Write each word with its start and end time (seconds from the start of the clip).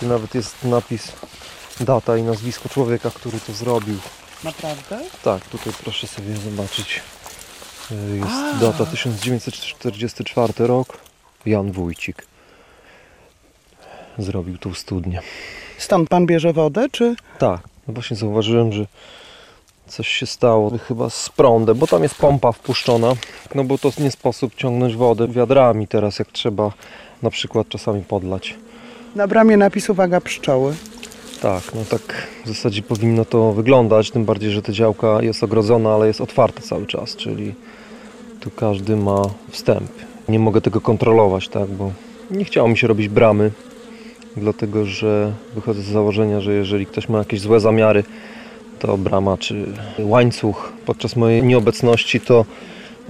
Tu 0.00 0.06
nawet 0.06 0.34
jest 0.34 0.64
napis, 0.64 1.12
data 1.80 2.16
i 2.16 2.22
nazwisko 2.22 2.68
człowieka, 2.68 3.10
który 3.10 3.40
to 3.40 3.52
zrobił. 3.52 3.96
Naprawdę? 4.44 5.00
Tak, 5.24 5.44
tutaj 5.44 5.72
proszę 5.82 6.06
sobie 6.06 6.36
zobaczyć. 6.36 7.02
Y, 7.90 8.16
Jest 8.16 8.30
A. 8.30 8.58
data 8.60 8.86
1944 8.86 10.66
rok. 10.66 10.98
Jan 11.46 11.72
Wójcik 11.72 12.26
zrobił 14.18 14.58
tą 14.58 14.74
studnię. 14.74 15.20
Stąd 15.78 16.08
pan 16.08 16.26
bierze 16.26 16.52
wodę, 16.52 16.86
czy? 16.92 17.16
Tak, 17.38 17.60
no 17.88 17.94
właśnie 17.94 18.16
zauważyłem, 18.16 18.72
że 18.72 18.86
coś 19.88 20.08
się 20.08 20.26
stało 20.26 20.78
chyba 20.78 21.10
z 21.10 21.28
prądem, 21.28 21.78
bo 21.78 21.86
tam 21.86 22.02
jest 22.02 22.14
pompa 22.14 22.52
wpuszczona. 22.52 23.12
No 23.54 23.64
bo 23.64 23.78
to 23.78 23.90
nie 23.98 24.10
sposób 24.10 24.54
ciągnąć 24.54 24.96
wodę 24.96 25.28
wiadrami 25.28 25.88
teraz, 25.88 26.18
jak 26.18 26.28
trzeba 26.32 26.72
na 27.22 27.30
przykład 27.30 27.68
czasami 27.68 28.02
podlać. 28.02 28.54
Na 29.18 29.26
bramie 29.26 29.56
napis 29.56 29.90
uwaga 29.90 30.20
pszczoły. 30.20 30.74
Tak, 31.42 31.62
no 31.74 31.84
tak 31.90 32.26
w 32.44 32.48
zasadzie 32.48 32.82
powinno 32.82 33.24
to 33.24 33.52
wyglądać, 33.52 34.10
tym 34.10 34.24
bardziej, 34.24 34.50
że 34.50 34.62
ta 34.62 34.72
działka 34.72 35.22
jest 35.22 35.44
ogrodzona, 35.44 35.90
ale 35.90 36.06
jest 36.06 36.20
otwarta 36.20 36.62
cały 36.62 36.86
czas, 36.86 37.16
czyli 37.16 37.54
tu 38.40 38.50
każdy 38.50 38.96
ma 38.96 39.22
wstęp. 39.50 39.90
Nie 40.28 40.38
mogę 40.38 40.60
tego 40.60 40.80
kontrolować, 40.80 41.48
tak, 41.48 41.68
bo 41.68 41.92
nie 42.30 42.44
chciało 42.44 42.68
mi 42.68 42.78
się 42.78 42.86
robić 42.86 43.08
bramy, 43.08 43.50
dlatego 44.36 44.86
że 44.86 45.32
wychodzę 45.54 45.82
z 45.82 45.86
założenia, 45.86 46.40
że 46.40 46.54
jeżeli 46.54 46.86
ktoś 46.86 47.08
ma 47.08 47.18
jakieś 47.18 47.40
złe 47.40 47.60
zamiary, 47.60 48.04
to 48.78 48.98
brama 48.98 49.36
czy 49.36 49.66
łańcuch 49.98 50.72
podczas 50.86 51.16
mojej 51.16 51.42
nieobecności 51.42 52.20
to 52.20 52.44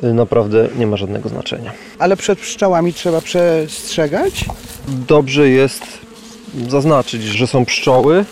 naprawdę 0.02 0.68
nie 0.78 0.86
ma 0.86 0.96
żadnego 0.96 1.28
znaczenia. 1.28 1.72
Ale 1.98 2.16
przed 2.16 2.38
pszczołami 2.38 2.92
trzeba 2.92 3.20
przestrzegać? 3.20 4.44
Dobrze 4.88 5.48
jest 5.48 5.82
zaznaczyć, 6.68 7.22
że 7.22 7.46
są 7.46 7.64
pszczoły. 7.64 8.24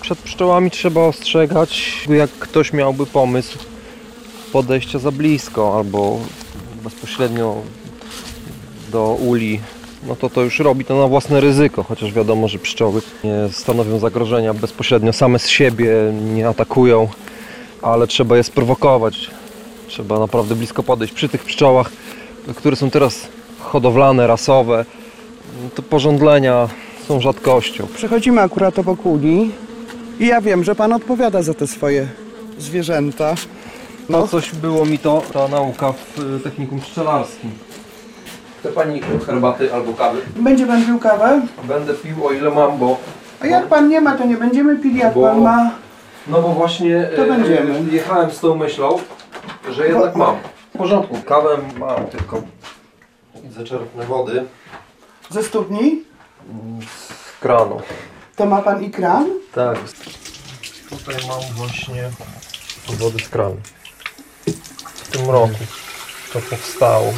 Przed 0.00 0.18
pszczołami 0.18 0.70
trzeba 0.70 1.00
ostrzegać, 1.00 2.04
jak 2.08 2.30
ktoś 2.30 2.72
miałby 2.72 3.06
pomysł 3.06 3.58
podejścia 4.52 4.98
za 4.98 5.10
blisko 5.10 5.76
albo 5.76 6.18
bezpośrednio 6.84 7.56
do 8.92 9.14
uli, 9.14 9.60
no 10.06 10.16
to 10.16 10.30
to 10.30 10.42
już 10.42 10.58
robi 10.58 10.84
to 10.84 10.96
na 10.98 11.08
własne 11.08 11.40
ryzyko, 11.40 11.82
chociaż 11.82 12.12
wiadomo, 12.12 12.48
że 12.48 12.58
pszczoły 12.58 13.02
nie 13.24 13.48
stanowią 13.52 13.98
zagrożenia 13.98 14.54
bezpośrednio 14.54 15.12
same 15.12 15.38
z 15.38 15.48
siebie, 15.48 15.94
nie 16.34 16.48
atakują, 16.48 17.08
ale 17.82 18.06
trzeba 18.06 18.36
je 18.36 18.42
sprowokować. 18.42 19.30
Trzeba 19.92 20.18
naprawdę 20.18 20.54
blisko 20.54 20.82
podejść. 20.82 21.14
Przy 21.14 21.28
tych 21.28 21.44
pszczołach, 21.44 21.90
które 22.56 22.76
są 22.76 22.90
teraz 22.90 23.28
hodowlane, 23.60 24.26
rasowe, 24.26 24.84
to 25.74 25.82
porządlenia 25.82 26.68
są 27.08 27.20
rzadkością. 27.20 27.86
Przechodzimy 27.94 28.40
akurat 28.40 28.78
obok 28.78 29.06
uli 29.06 29.50
i 30.20 30.26
ja 30.26 30.40
wiem, 30.40 30.64
że 30.64 30.74
pan 30.74 30.92
odpowiada 30.92 31.42
za 31.42 31.54
te 31.54 31.66
swoje 31.66 32.06
zwierzęta. 32.58 33.34
No 34.08 34.28
coś 34.28 34.54
było 34.54 34.84
mi 34.84 34.98
to, 34.98 35.22
ta 35.32 35.48
nauka 35.48 35.92
w 35.92 36.18
y, 36.36 36.40
technikum 36.40 36.80
pszczelarskim. 36.80 37.50
Chce 38.60 38.68
Pani 38.72 39.00
herbaty 39.26 39.74
albo 39.74 39.92
kawy? 39.92 40.18
Będzie 40.36 40.66
pan 40.66 40.84
pił 40.86 40.98
kawę? 40.98 41.40
Będę 41.64 41.94
pił 41.94 42.26
o 42.26 42.32
ile 42.32 42.50
mam, 42.50 42.78
bo... 42.78 42.96
A 43.40 43.46
jak 43.46 43.66
pan 43.66 43.88
nie 43.88 44.00
ma, 44.00 44.16
to 44.16 44.26
nie 44.26 44.36
będziemy 44.36 44.76
pili, 44.76 44.98
jak 44.98 45.14
Bo- 45.14 45.22
pan 45.22 45.42
ma. 45.42 45.70
No 46.26 46.42
bo 46.42 46.48
właśnie 46.48 47.10
To 47.16 47.24
y, 47.24 47.28
będziemy. 47.28 47.92
jechałem 47.92 48.30
z 48.30 48.40
tą 48.40 48.54
myślą, 48.56 48.98
że 49.70 49.88
jednak 49.88 50.16
mam. 50.16 50.36
W 50.74 50.78
porządku, 50.78 51.22
kawę 51.26 51.58
mam, 51.78 52.06
tylko 52.06 52.42
zaczerpnę 53.50 54.04
wody 54.06 54.44
Ze 55.30 55.42
studni? 55.42 56.02
z 56.96 57.40
kranu. 57.40 57.80
To 58.36 58.46
ma 58.46 58.62
pan 58.62 58.84
i 58.84 58.90
kran? 58.90 59.26
Tak. 59.54 59.78
Tutaj 60.90 61.14
mam 61.28 61.40
właśnie 61.54 62.10
wody 62.88 63.24
z 63.24 63.28
kranu. 63.28 63.56
W 64.94 65.08
tym 65.08 65.30
roku 65.30 65.54
to 66.32 66.40
powstało. 66.40 67.12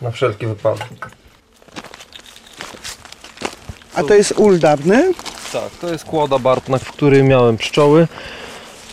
Na 0.00 0.10
wszelki 0.10 0.46
wypadek. 0.46 1.10
A 3.94 4.02
to 4.02 4.14
jest 4.14 4.32
ul 4.38 4.58
dawny? 4.58 5.12
Tak, 5.54 5.70
to 5.80 5.88
jest 5.88 6.04
kłoda 6.04 6.38
bartna, 6.38 6.78
w 6.78 6.92
której 6.92 7.22
miałem 7.22 7.56
pszczoły. 7.56 8.08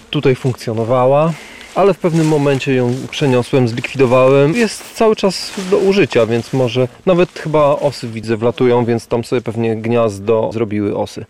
Tutaj 0.10 0.36
funkcjonowała, 0.36 1.34
ale 1.76 1.94
w 1.94 1.98
pewnym 1.98 2.28
momencie 2.28 2.74
ją 2.74 2.96
przeniosłem, 3.12 3.68
zlikwidowałem. 3.68 4.56
Jest 4.56 4.94
cały 4.96 5.16
czas 5.16 5.52
do 5.72 5.78
użycia, 5.78 6.26
więc 6.26 6.54
może 6.54 6.88
nawet 7.06 7.40
chyba 7.40 7.66
osy 7.66 8.08
widzę 8.08 8.38
wlatują, 8.38 8.86
więc 8.86 9.08
tam 9.08 9.24
sobie 9.24 9.42
pewnie 9.42 9.76
gniazdo 9.76 10.50
zrobiły 10.54 10.98
osy. 10.98 11.26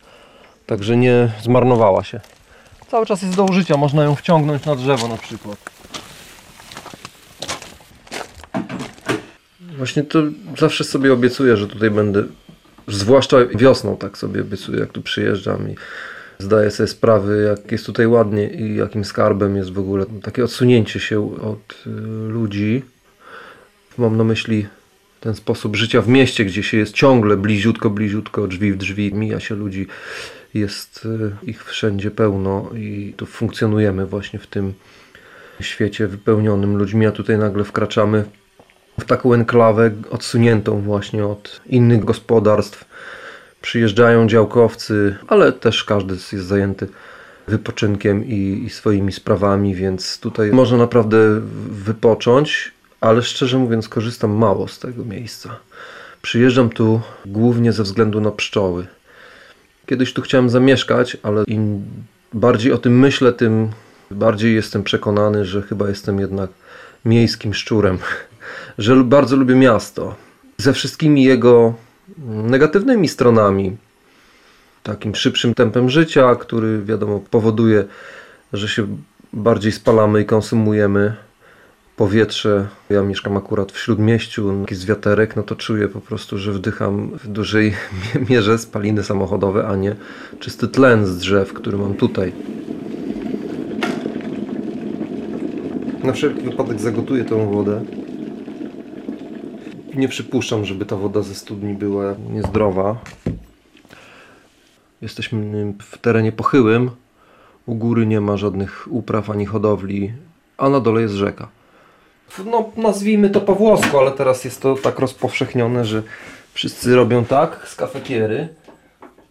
Także 0.65 0.97
nie 0.97 1.31
zmarnowała 1.43 2.03
się. 2.03 2.19
Cały 2.87 3.05
czas 3.05 3.21
jest 3.21 3.35
do 3.35 3.43
użycia, 3.43 3.77
można 3.77 4.03
ją 4.03 4.15
wciągnąć 4.15 4.65
na 4.65 4.75
drzewo 4.75 5.07
na 5.07 5.17
przykład. 5.17 5.57
Właśnie 9.77 10.03
to 10.03 10.19
zawsze 10.57 10.83
sobie 10.83 11.13
obiecuję, 11.13 11.57
że 11.57 11.67
tutaj 11.67 11.91
będę, 11.91 12.23
zwłaszcza 12.87 13.37
wiosną 13.45 13.97
tak 13.97 14.17
sobie 14.17 14.41
obiecuję, 14.41 14.79
jak 14.79 14.91
tu 14.91 15.01
przyjeżdżam 15.01 15.69
i 15.69 15.75
zdaję 16.39 16.71
sobie 16.71 16.87
sprawy, 16.87 17.43
jak 17.47 17.71
jest 17.71 17.85
tutaj 17.85 18.07
ładnie 18.07 18.49
i 18.49 18.75
jakim 18.75 19.05
skarbem 19.05 19.55
jest 19.55 19.73
w 19.73 19.79
ogóle 19.79 20.05
takie 20.23 20.43
odsunięcie 20.43 20.99
się 20.99 21.41
od 21.41 21.87
y, 21.87 21.89
ludzi. 22.29 22.83
Mam 23.97 24.17
na 24.17 24.23
myśli 24.23 24.67
ten 25.19 25.35
sposób 25.35 25.75
życia 25.75 26.01
w 26.01 26.07
mieście, 26.07 26.45
gdzie 26.45 26.63
się 26.63 26.77
jest 26.77 26.93
ciągle 26.93 27.37
bliziutko, 27.37 27.89
bliziutko, 27.89 28.47
drzwi 28.47 28.73
w 28.73 28.77
drzwi, 28.77 29.13
mija 29.13 29.39
się 29.39 29.55
ludzi, 29.55 29.87
jest 30.53 31.05
y, 31.05 31.49
ich 31.49 31.65
wszędzie 31.65 32.11
pełno 32.11 32.69
i 32.75 33.13
tu 33.17 33.25
funkcjonujemy 33.25 34.05
właśnie 34.05 34.39
w 34.39 34.47
tym 34.47 34.73
świecie 35.59 36.07
wypełnionym 36.07 36.77
ludźmi, 36.77 37.05
a 37.05 37.11
tutaj 37.11 37.37
nagle 37.37 37.63
wkraczamy 37.63 38.25
w 39.01 39.05
taką 39.05 39.33
enklawę 39.33 39.91
odsuniętą 40.09 40.81
właśnie 40.81 41.25
od 41.25 41.61
innych 41.65 42.05
gospodarstw. 42.05 42.85
Przyjeżdżają 43.61 44.27
działkowcy, 44.27 45.15
ale 45.27 45.51
też 45.51 45.83
każdy 45.83 46.13
jest 46.13 46.47
zajęty 46.47 46.87
wypoczynkiem 47.47 48.25
i, 48.25 48.63
i 48.65 48.69
swoimi 48.69 49.11
sprawami, 49.11 49.75
więc 49.75 50.19
tutaj 50.19 50.51
można 50.51 50.77
naprawdę 50.77 51.17
wypocząć, 51.69 52.71
ale 53.01 53.21
szczerze 53.21 53.57
mówiąc 53.57 53.89
korzystam 53.89 54.31
mało 54.31 54.67
z 54.67 54.79
tego 54.79 55.05
miejsca. 55.05 55.59
Przyjeżdżam 56.21 56.69
tu 56.69 57.01
głównie 57.25 57.71
ze 57.71 57.83
względu 57.83 58.21
na 58.21 58.31
pszczoły. 58.31 58.87
Kiedyś 59.85 60.13
tu 60.13 60.21
chciałem 60.21 60.49
zamieszkać, 60.49 61.17
ale 61.23 61.43
im 61.47 61.83
bardziej 62.33 62.71
o 62.71 62.77
tym 62.77 62.99
myślę, 62.99 63.33
tym 63.33 63.69
bardziej 64.11 64.55
jestem 64.55 64.83
przekonany, 64.83 65.45
że 65.45 65.61
chyba 65.61 65.89
jestem 65.89 66.19
jednak 66.19 66.49
miejskim 67.05 67.53
szczurem. 67.53 67.97
Że 68.77 68.95
bardzo 68.95 69.35
lubię 69.35 69.55
miasto. 69.55 70.15
Ze 70.57 70.73
wszystkimi 70.73 71.23
jego 71.23 71.73
negatywnymi 72.27 73.07
stronami. 73.07 73.77
Takim 74.83 75.15
szybszym 75.15 75.53
tempem 75.53 75.89
życia, 75.89 76.35
który 76.35 76.81
wiadomo 76.83 77.21
powoduje, 77.31 77.85
że 78.53 78.67
się 78.67 78.87
bardziej 79.33 79.71
spalamy 79.71 80.21
i 80.21 80.25
konsumujemy 80.25 81.15
powietrze. 81.95 82.67
Ja 82.89 83.01
mieszkam 83.01 83.37
akurat 83.37 83.71
w 83.71 83.79
śródmieściu, 83.79 84.61
jakiś 84.61 84.85
wiaterek, 84.85 85.35
no 85.35 85.43
to 85.43 85.55
czuję 85.55 85.87
po 85.87 86.01
prostu, 86.01 86.37
że 86.37 86.51
wdycham 86.51 87.11
w 87.23 87.27
dużej 87.27 87.73
mierze 88.29 88.57
spaliny 88.57 89.03
samochodowe, 89.03 89.67
a 89.67 89.75
nie 89.75 89.95
czysty 90.39 90.67
tlen 90.67 91.05
z 91.05 91.17
drzew, 91.17 91.53
który 91.53 91.77
mam 91.77 91.93
tutaj. 91.93 92.33
Na 96.03 96.13
wszelki 96.13 96.41
wypadek 96.41 96.79
zagotuję 96.79 97.25
tą 97.25 97.51
wodę. 97.51 97.81
Nie 99.95 100.07
przypuszczam, 100.07 100.65
żeby 100.65 100.85
ta 100.85 100.95
woda 100.95 101.21
ze 101.21 101.35
studni 101.35 101.73
była 101.73 102.15
niezdrowa. 102.29 102.95
Jesteśmy 105.01 105.73
w 105.81 105.97
terenie 105.97 106.31
pochyłym. 106.31 106.91
U 107.65 107.75
góry 107.75 108.05
nie 108.05 108.21
ma 108.21 108.37
żadnych 108.37 108.87
upraw 108.91 109.29
ani 109.29 109.45
hodowli, 109.45 110.13
a 110.57 110.69
na 110.69 110.79
dole 110.79 111.01
jest 111.01 111.13
rzeka. 111.13 111.47
No, 112.45 112.71
nazwijmy 112.77 113.29
to 113.29 113.41
po 113.41 113.55
włosku, 113.55 113.99
ale 113.99 114.11
teraz 114.11 114.45
jest 114.45 114.61
to 114.61 114.75
tak 114.75 114.99
rozpowszechnione, 114.99 115.85
że 115.85 116.03
wszyscy 116.53 116.95
robią 116.95 117.25
tak 117.25 117.67
z 117.67 117.75
kafetiery 117.75 118.49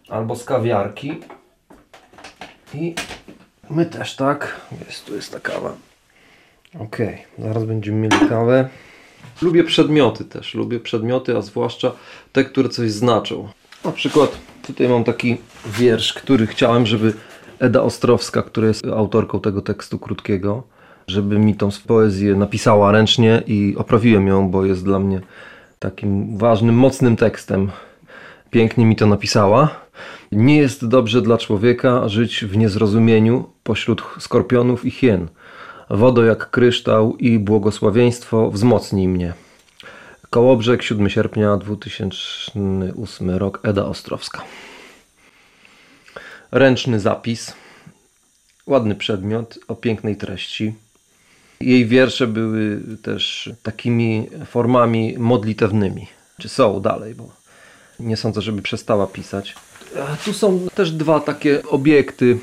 albo 0.09 0.35
z 0.35 0.43
kawiarki. 0.43 1.19
I 2.73 2.95
my 3.69 3.85
też 3.85 4.15
tak. 4.15 4.61
Jest, 4.87 5.05
tu 5.05 5.15
jest 5.15 5.31
ta 5.31 5.39
kawa. 5.39 5.73
Okej, 6.79 7.23
zaraz 7.39 7.63
będziemy 7.63 7.97
mieli 7.97 8.29
kawę. 8.29 8.69
Lubię 9.41 9.63
przedmioty 9.63 10.25
też, 10.25 10.53
lubię 10.53 10.79
przedmioty, 10.79 11.37
a 11.37 11.41
zwłaszcza 11.41 11.91
te, 12.31 12.43
które 12.43 12.69
coś 12.69 12.91
znaczą. 12.91 13.49
Na 13.85 13.91
przykład 13.91 14.37
tutaj 14.67 14.89
mam 14.89 15.03
taki 15.03 15.37
wiersz, 15.65 16.13
który 16.13 16.47
chciałem, 16.47 16.85
żeby 16.85 17.13
Eda 17.59 17.81
Ostrowska, 17.81 18.41
która 18.41 18.67
jest 18.67 18.85
autorką 18.85 19.39
tego 19.39 19.61
tekstu 19.61 19.99
krótkiego, 19.99 20.63
żeby 21.07 21.39
mi 21.39 21.55
tą 21.55 21.69
poezję 21.87 22.35
napisała 22.35 22.91
ręcznie 22.91 23.43
i 23.47 23.75
oprawiłem 23.77 24.27
ją, 24.27 24.49
bo 24.49 24.65
jest 24.65 24.85
dla 24.85 24.99
mnie 24.99 25.21
takim 25.79 26.37
ważnym, 26.37 26.75
mocnym 26.75 27.15
tekstem. 27.15 27.71
pięknie 28.51 28.85
mi 28.85 28.95
to 28.95 29.07
napisała. 29.07 29.69
Nie 30.31 30.57
jest 30.57 30.87
dobrze 30.87 31.21
dla 31.21 31.37
człowieka 31.37 32.09
żyć 32.09 32.45
w 32.45 32.57
niezrozumieniu 32.57 33.49
pośród 33.63 34.03
skorpionów 34.19 34.85
i 34.85 34.91
hien. 34.91 35.27
Wodo 35.93 36.23
jak 36.23 36.49
kryształ 36.49 37.17
i 37.17 37.39
błogosławieństwo 37.39 38.51
wzmocnij 38.51 39.07
mnie. 39.07 39.33
Kołobrzeg, 40.29 40.83
7 40.83 41.09
sierpnia 41.09 41.57
2008 41.57 43.29
rok, 43.29 43.59
Eda 43.63 43.85
Ostrowska. 43.85 44.43
Ręczny 46.51 46.99
zapis, 46.99 47.53
ładny 48.67 48.95
przedmiot 48.95 49.59
o 49.67 49.75
pięknej 49.75 50.15
treści. 50.15 50.73
Jej 51.61 51.85
wiersze 51.85 52.27
były 52.27 52.81
też 53.03 53.49
takimi 53.63 54.27
formami 54.45 55.15
modlitewnymi, 55.17 56.07
czy 56.39 56.49
są 56.49 56.81
dalej, 56.81 57.15
bo 57.15 57.29
nie 57.99 58.17
sądzę, 58.17 58.41
żeby 58.41 58.61
przestała 58.61 59.07
pisać. 59.07 59.55
Tu 60.25 60.33
są 60.33 60.67
też 60.75 60.91
dwa 60.91 61.19
takie 61.19 61.63
obiekty. 61.63 62.37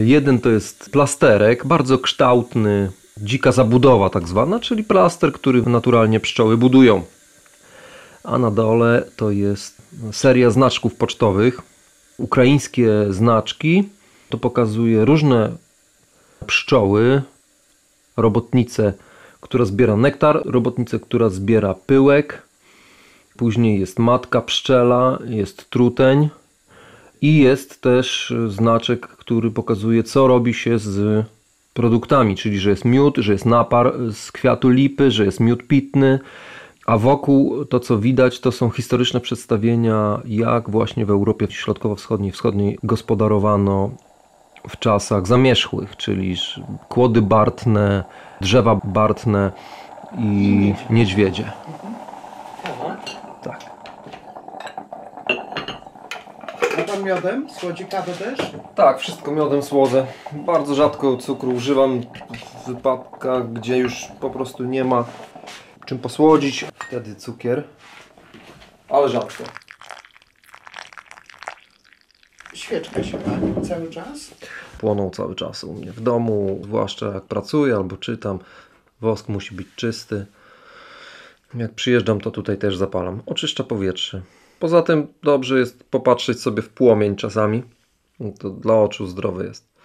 Jeden 0.00 0.40
to 0.40 0.50
jest 0.50 0.90
plasterek, 0.90 1.66
bardzo 1.66 1.98
kształtny, 1.98 2.90
dzika 3.18 3.52
zabudowa 3.52 4.10
tak 4.10 4.28
zwana, 4.28 4.60
czyli 4.60 4.84
plaster, 4.84 5.32
który 5.32 5.62
naturalnie 5.62 6.20
pszczoły 6.20 6.56
budują. 6.56 7.04
A 8.24 8.38
na 8.38 8.50
dole 8.50 9.06
to 9.16 9.30
jest 9.30 9.82
seria 10.12 10.50
znaczków 10.50 10.94
pocztowych. 10.94 11.60
Ukraińskie 12.18 12.90
znaczki 13.10 13.88
to 14.28 14.38
pokazuje 14.38 15.04
różne 15.04 15.52
pszczoły, 16.46 17.22
robotnicę, 18.16 18.92
która 19.40 19.64
zbiera 19.64 19.96
nektar, 19.96 20.42
robotnicę, 20.44 20.98
która 20.98 21.28
zbiera 21.28 21.74
pyłek. 21.74 22.42
Później 23.36 23.80
jest 23.80 23.98
matka 23.98 24.40
pszczela, 24.40 25.18
jest 25.26 25.70
truteń 25.70 26.28
i 27.22 27.38
jest 27.38 27.82
też 27.82 28.34
znaczek, 28.48 29.06
który 29.06 29.50
pokazuje, 29.50 30.02
co 30.02 30.26
robi 30.26 30.54
się 30.54 30.78
z 30.78 31.26
produktami, 31.74 32.36
czyli 32.36 32.58
że 32.58 32.70
jest 32.70 32.84
miód, 32.84 33.16
że 33.16 33.32
jest 33.32 33.46
napar 33.46 33.92
z 34.12 34.32
kwiatu 34.32 34.68
lipy, 34.68 35.10
że 35.10 35.24
jest 35.24 35.40
miód 35.40 35.66
pitny, 35.66 36.18
a 36.86 36.98
wokół 36.98 37.64
to, 37.64 37.80
co 37.80 37.98
widać, 37.98 38.40
to 38.40 38.52
są 38.52 38.70
historyczne 38.70 39.20
przedstawienia, 39.20 40.20
jak 40.24 40.70
właśnie 40.70 41.06
w 41.06 41.10
Europie 41.10 41.46
Środkowo-Wschodniej, 41.50 42.32
Wschodniej 42.32 42.78
gospodarowano 42.82 43.90
w 44.68 44.78
czasach 44.78 45.26
zamierzchłych, 45.26 45.96
czyli 45.96 46.36
kłody 46.88 47.22
bartne, 47.22 48.04
drzewa 48.40 48.80
bartne 48.84 49.52
i 50.18 50.74
niedźwiedzie. 50.90 51.52
Tak. 53.42 53.60
A 56.78 56.82
pan 56.82 56.86
miodem? 57.06 57.50
Słodzi 57.50 57.84
kawę 57.84 58.12
też? 58.12 58.52
Tak, 58.74 58.98
wszystko 58.98 59.32
miodem 59.32 59.62
słodzę. 59.62 60.06
Bardzo 60.32 60.74
rzadko 60.74 61.16
cukru 61.16 61.50
używam 61.50 62.00
w 62.64 62.68
wypadkach, 62.68 63.52
gdzie 63.52 63.76
już 63.76 64.08
po 64.20 64.30
prostu 64.30 64.64
nie 64.64 64.84
ma 64.84 65.04
czym 65.86 65.98
posłodzić. 65.98 66.64
Wtedy 66.88 67.16
cukier, 67.16 67.64
ale 68.88 69.08
rzadko. 69.08 69.44
Świeczka 72.54 73.04
się 73.04 73.18
pali 73.18 73.68
cały 73.68 73.90
czas? 73.90 74.30
Płoną 74.78 75.10
cały 75.10 75.34
czas 75.34 75.64
u 75.64 75.72
mnie 75.72 75.92
w 75.92 76.00
domu, 76.00 76.60
zwłaszcza 76.64 77.06
jak 77.06 77.24
pracuję 77.24 77.76
albo 77.76 77.96
czytam. 77.96 78.38
Wosk 79.00 79.28
musi 79.28 79.54
być 79.54 79.66
czysty. 79.76 80.26
Jak 81.54 81.72
przyjeżdżam, 81.72 82.20
to 82.20 82.30
tutaj 82.30 82.58
też 82.58 82.76
zapalam. 82.76 83.22
Oczyszcza 83.26 83.64
powietrze. 83.64 84.22
Poza 84.58 84.82
tym 84.82 85.06
dobrze 85.22 85.58
jest 85.58 85.84
popatrzeć 85.84 86.40
sobie 86.40 86.62
w 86.62 86.68
płomień 86.68 87.16
czasami. 87.16 87.62
To 88.38 88.50
dla 88.50 88.74
oczu 88.74 89.06
zdrowy 89.06 89.44
jest. 89.44 89.76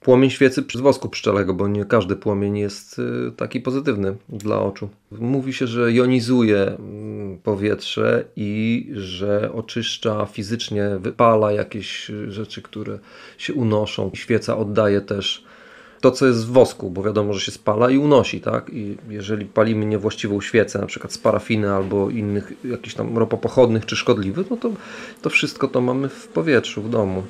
Płomień 0.00 0.30
świecy 0.30 0.64
z 0.74 0.80
wosku 0.80 1.08
pszczelego, 1.08 1.54
bo 1.54 1.68
nie 1.68 1.84
każdy 1.84 2.16
płomień 2.16 2.58
jest 2.58 2.98
y, 2.98 3.32
taki 3.36 3.60
pozytywny 3.60 4.16
dla 4.28 4.60
oczu. 4.60 4.88
Mówi 5.10 5.52
się, 5.52 5.66
że 5.66 5.92
jonizuje 5.92 6.66
mm, 6.66 7.38
powietrze 7.38 8.24
i 8.36 8.88
że 8.92 9.52
oczyszcza 9.52 10.26
fizycznie, 10.26 10.90
wypala 11.00 11.52
jakieś 11.52 12.10
y, 12.10 12.32
rzeczy, 12.32 12.62
które 12.62 12.98
się 13.38 13.54
unoszą. 13.54 14.10
Świeca 14.14 14.56
oddaje 14.56 15.00
też 15.00 15.44
to, 16.00 16.10
co 16.10 16.26
jest 16.26 16.46
w 16.46 16.52
wosku, 16.52 16.90
bo 16.90 17.02
wiadomo, 17.02 17.32
że 17.32 17.40
się 17.40 17.52
spala 17.52 17.90
i 17.90 17.98
unosi, 17.98 18.40
tak? 18.40 18.70
I 18.72 18.96
jeżeli 19.08 19.46
palimy 19.46 19.86
niewłaściwą 19.86 20.40
świecę, 20.40 20.78
na 20.78 20.86
przykład 20.86 21.12
z 21.12 21.18
parafiny 21.18 21.72
albo 21.72 22.10
innych 22.10 22.52
jakichś 22.64 22.94
tam 22.94 23.18
ropopochodnych 23.18 23.86
czy 23.86 23.96
szkodliwych, 23.96 24.50
no 24.50 24.56
to, 24.56 24.70
to 25.22 25.30
wszystko 25.30 25.68
to 25.68 25.80
mamy 25.80 26.08
w 26.08 26.28
powietrzu, 26.28 26.82
w 26.82 26.90
domu. 26.90 27.22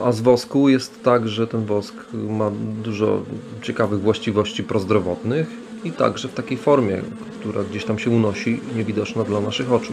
A 0.00 0.12
z 0.12 0.20
wosku 0.20 0.68
jest 0.68 1.02
tak, 1.02 1.28
że 1.28 1.46
ten 1.46 1.64
wosk 1.64 1.94
ma 2.12 2.50
dużo 2.82 3.22
ciekawych 3.62 4.00
właściwości 4.00 4.62
prozdrowotnych 4.62 5.46
i 5.84 5.92
także 5.92 6.28
w 6.28 6.34
takiej 6.34 6.58
formie, 6.58 7.02
która 7.40 7.64
gdzieś 7.64 7.84
tam 7.84 7.98
się 7.98 8.10
unosi, 8.10 8.60
niewidoczna 8.76 9.24
dla 9.24 9.40
naszych 9.40 9.72
oczu. 9.72 9.92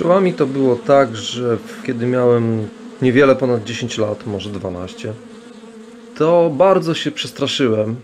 Pszczołami 0.00 0.32
to 0.32 0.46
było 0.46 0.76
tak, 0.76 1.16
że 1.16 1.58
kiedy 1.86 2.06
miałem 2.06 2.68
niewiele 3.02 3.36
ponad 3.36 3.64
10 3.64 3.98
lat, 3.98 4.26
może 4.26 4.50
12, 4.50 5.12
to 6.14 6.50
bardzo 6.56 6.94
się 6.94 7.10
przestraszyłem 7.10 7.96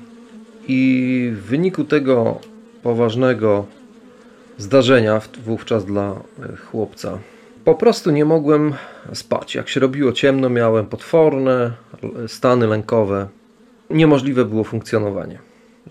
i 0.68 1.30
w 1.34 1.42
wyniku 1.42 1.84
tego 1.84 2.40
poważnego 2.82 3.66
zdarzenia 4.58 5.20
wówczas 5.44 5.84
dla 5.84 6.10
e, 6.12 6.56
chłopca. 6.56 7.18
Po 7.64 7.74
prostu 7.74 8.10
nie 8.10 8.24
mogłem 8.24 8.74
spać. 9.12 9.54
Jak 9.54 9.68
się 9.68 9.80
robiło 9.80 10.12
ciemno, 10.12 10.50
miałem 10.50 10.86
potworne 10.86 11.72
stany 12.26 12.66
lękowe. 12.66 13.28
Niemożliwe 13.90 14.44
było 14.44 14.64
funkcjonowanie. 14.64 15.38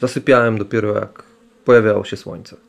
Zasypiałem 0.01 0.57
dopiero 0.57 0.95
jak 0.95 1.23
pojawiało 1.65 2.03
się 2.03 2.17
słońce. 2.17 2.64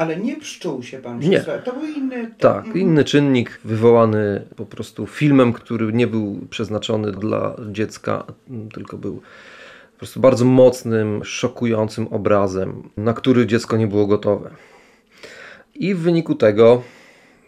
Ale 0.00 0.16
nie 0.16 0.36
pszczół 0.36 0.82
się 0.82 0.98
pan 0.98 1.18
Nie. 1.18 1.40
To 1.40 1.72
był 1.72 1.84
inny... 1.96 2.34
Tak, 2.38 2.56
Mhm. 2.66 2.78
inny 2.78 3.04
czynnik 3.04 3.60
wywołany 3.64 4.46
po 4.56 4.66
prostu 4.66 5.06
filmem, 5.06 5.52
który 5.52 5.92
nie 5.92 6.06
był 6.06 6.38
przeznaczony 6.50 7.12
dla 7.12 7.56
dziecka, 7.72 8.24
tylko 8.74 8.98
był 8.98 9.14
po 9.92 9.98
prostu 9.98 10.20
bardzo 10.20 10.44
mocnym, 10.44 11.24
szokującym 11.24 12.08
obrazem, 12.08 12.82
na 12.96 13.12
który 13.14 13.46
dziecko 13.46 13.76
nie 13.76 13.86
było 13.86 14.06
gotowe. 14.06 14.50
I 15.74 15.94
w 15.94 15.98
wyniku 15.98 16.34
tego 16.34 16.82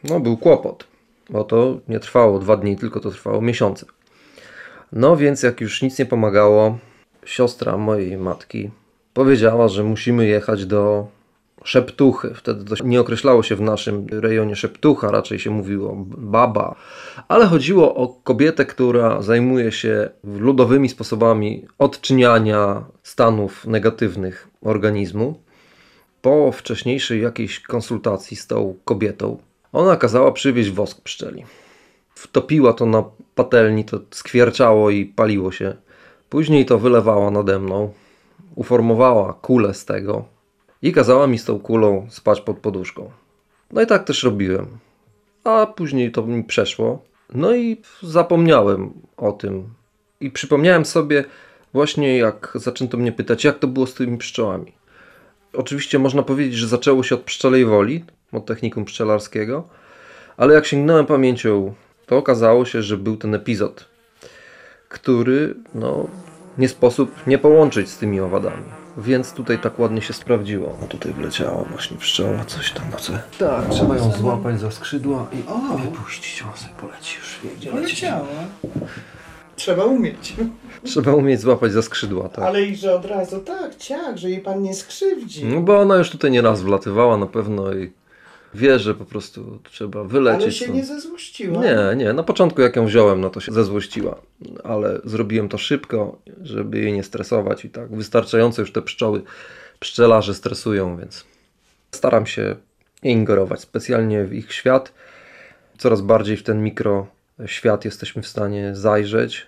no, 0.04 0.20
był 0.20 0.36
kłopot, 0.36 0.86
bo 1.30 1.44
to 1.44 1.80
nie 1.88 2.00
trwało 2.00 2.38
dwa 2.38 2.56
dni, 2.56 2.76
tylko 2.76 3.00
to 3.00 3.10
trwało 3.10 3.40
miesiące. 3.40 3.86
No 4.92 5.16
więc 5.16 5.42
jak 5.42 5.60
już 5.60 5.82
nic 5.82 5.98
nie 5.98 6.06
pomagało, 6.06 6.78
siostra 7.24 7.76
mojej 7.76 8.16
matki 8.16 8.70
powiedziała, 9.14 9.68
że 9.68 9.84
musimy 9.84 10.26
jechać 10.26 10.66
do 10.66 11.06
Szeptuchy. 11.64 12.34
Wtedy 12.34 12.64
to 12.64 12.84
nie 12.84 13.00
określało 13.00 13.42
się 13.42 13.56
w 13.56 13.60
naszym 13.60 14.06
rejonie 14.10 14.56
Szeptucha, 14.56 15.10
raczej 15.10 15.38
się 15.38 15.50
mówiło 15.50 15.94
baba, 16.06 16.74
ale 17.28 17.46
chodziło 17.46 17.94
o 17.94 18.08
kobietę, 18.08 18.64
która 18.66 19.22
zajmuje 19.22 19.72
się 19.72 20.10
ludowymi 20.24 20.88
sposobami 20.88 21.66
odczyniania 21.78 22.84
stanów 23.02 23.66
negatywnych 23.66 24.48
organizmu. 24.62 25.42
Po 26.22 26.52
wcześniejszej 26.52 27.22
jakiejś 27.22 27.60
konsultacji 27.60 28.36
z 28.36 28.46
tą 28.46 28.74
kobietą, 28.84 29.38
ona 29.72 29.96
kazała 29.96 30.32
przywieźć 30.32 30.70
wosk 30.70 31.00
pszczeli. 31.00 31.44
Wtopiła 32.14 32.72
to 32.72 32.86
na 32.86 33.04
patelni, 33.34 33.84
to 33.84 34.00
skwierczało 34.10 34.90
i 34.90 35.06
paliło 35.06 35.52
się. 35.52 35.74
Później 36.28 36.66
to 36.66 36.78
wylewała 36.78 37.30
nade 37.30 37.58
mną, 37.58 37.92
uformowała 38.54 39.32
kulę 39.32 39.74
z 39.74 39.84
tego 39.84 40.24
i 40.82 40.92
kazała 40.92 41.26
mi 41.26 41.38
z 41.38 41.44
tą 41.44 41.58
kulą 41.58 42.06
spać 42.10 42.40
pod 42.40 42.58
poduszką. 42.58 43.10
No 43.72 43.82
i 43.82 43.86
tak 43.86 44.04
też 44.04 44.22
robiłem. 44.22 44.66
A 45.44 45.66
później 45.66 46.12
to 46.12 46.22
mi 46.22 46.44
przeszło. 46.44 47.04
No 47.34 47.54
i 47.54 47.82
zapomniałem 48.02 48.92
o 49.16 49.32
tym. 49.32 49.64
I 50.20 50.30
przypomniałem 50.30 50.84
sobie 50.84 51.24
właśnie, 51.72 52.18
jak 52.18 52.52
zaczęto 52.54 52.96
mnie 52.96 53.12
pytać, 53.12 53.44
jak 53.44 53.58
to 53.58 53.66
było 53.66 53.86
z 53.86 53.94
tymi 53.94 54.18
pszczołami. 54.18 54.72
Oczywiście 55.52 55.98
można 55.98 56.22
powiedzieć, 56.22 56.54
że 56.54 56.68
zaczęło 56.68 57.02
się 57.02 57.14
od 57.14 57.20
pszczelej 57.20 57.64
woli, 57.64 58.04
od 58.32 58.46
technikum 58.46 58.84
pszczelarskiego, 58.84 59.68
ale 60.36 60.54
jak 60.54 60.66
sięgnąłem 60.66 61.06
pamięcią, 61.06 61.74
to 62.06 62.16
okazało 62.16 62.64
się, 62.64 62.82
że 62.82 62.96
był 62.96 63.16
ten 63.16 63.34
epizod, 63.34 63.88
który 64.88 65.54
no, 65.74 66.08
nie 66.58 66.68
sposób 66.68 67.26
nie 67.26 67.38
połączyć 67.38 67.88
z 67.88 67.98
tymi 67.98 68.20
owadami. 68.20 68.81
Więc 68.96 69.32
tutaj 69.32 69.58
tak 69.58 69.78
ładnie 69.78 70.02
się 70.02 70.12
sprawdziło. 70.12 70.76
No 70.80 70.86
tutaj 70.86 71.12
wleciała 71.12 71.64
właśnie 71.64 71.96
pszczoła, 71.96 72.44
coś 72.44 72.72
tam 72.72 72.92
chce. 72.92 73.22
Tak, 73.38 73.68
trzeba 73.70 73.96
ją 73.96 74.12
złapać 74.12 74.60
za 74.60 74.70
skrzydła 74.70 75.26
i 75.32 75.48
O. 75.48 75.78
wypuścić. 75.78 76.44
On 76.52 76.56
sobie 76.58 76.74
poleci 76.80 77.16
już, 77.18 77.38
wie 77.44 77.50
gdzie 77.56 77.70
leci. 77.72 77.82
Poleciała. 77.82 78.26
Trzeba 79.56 79.84
umieć. 79.84 80.34
Trzeba 80.84 81.12
umieć 81.14 81.40
złapać 81.40 81.72
za 81.72 81.82
skrzydła, 81.82 82.28
tak. 82.28 82.44
Ale 82.44 82.62
i 82.62 82.76
że 82.76 82.94
od 82.94 83.04
razu, 83.04 83.40
tak, 83.40 83.76
ciak, 83.76 84.18
że 84.18 84.30
jej 84.30 84.40
pan 84.40 84.62
nie 84.62 84.74
skrzywdzi. 84.74 85.44
No 85.44 85.60
bo 85.60 85.78
ona 85.80 85.96
już 85.96 86.10
tutaj 86.10 86.30
nieraz 86.30 86.62
wlatywała 86.62 87.16
na 87.16 87.26
pewno 87.26 87.74
i 87.74 87.92
wie, 88.54 88.78
że 88.78 88.94
po 88.94 89.04
prostu 89.04 89.58
trzeba 89.70 90.04
wylecieć. 90.04 90.42
Ale 90.42 90.52
się 90.52 90.64
stąd. 90.64 90.76
nie 90.76 90.84
zezłościła. 90.84 91.62
Nie, 91.64 91.96
nie. 91.96 92.12
Na 92.12 92.22
początku 92.22 92.60
jak 92.60 92.76
ją 92.76 92.86
wziąłem, 92.86 93.20
no 93.20 93.30
to 93.30 93.40
się 93.40 93.52
zezłościła. 93.52 94.16
Ale 94.64 95.00
zrobiłem 95.04 95.48
to 95.48 95.58
szybko, 95.58 96.18
żeby 96.42 96.80
jej 96.80 96.92
nie 96.92 97.02
stresować 97.02 97.64
i 97.64 97.70
tak. 97.70 97.96
Wystarczająco 97.96 98.62
już 98.62 98.72
te 98.72 98.82
pszczoły, 98.82 99.22
pszczelarze 99.80 100.34
stresują, 100.34 100.96
więc 100.96 101.24
staram 101.90 102.26
się 102.26 102.56
nie 103.02 103.12
ingerować 103.12 103.60
specjalnie 103.60 104.24
w 104.24 104.34
ich 104.34 104.52
świat. 104.52 104.92
Coraz 105.78 106.00
bardziej 106.00 106.36
w 106.36 106.42
ten 106.42 106.62
mikroświat 106.62 107.84
jesteśmy 107.84 108.22
w 108.22 108.28
stanie 108.28 108.74
zajrzeć. 108.74 109.46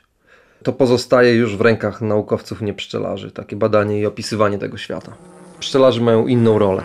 To 0.62 0.73
pozostaje 0.73 1.34
już 1.34 1.56
w 1.56 1.61
rękach 1.61 2.00
naukowców, 2.00 2.62
nie 2.62 2.75
pszczelarzy. 2.75 3.30
Takie 3.30 3.56
badanie 3.56 4.00
i 4.00 4.06
opisywanie 4.06 4.58
tego 4.58 4.76
świata. 4.76 5.16
Pszczelarze 5.61 6.00
mają 6.00 6.26
inną 6.26 6.58
rolę. 6.58 6.82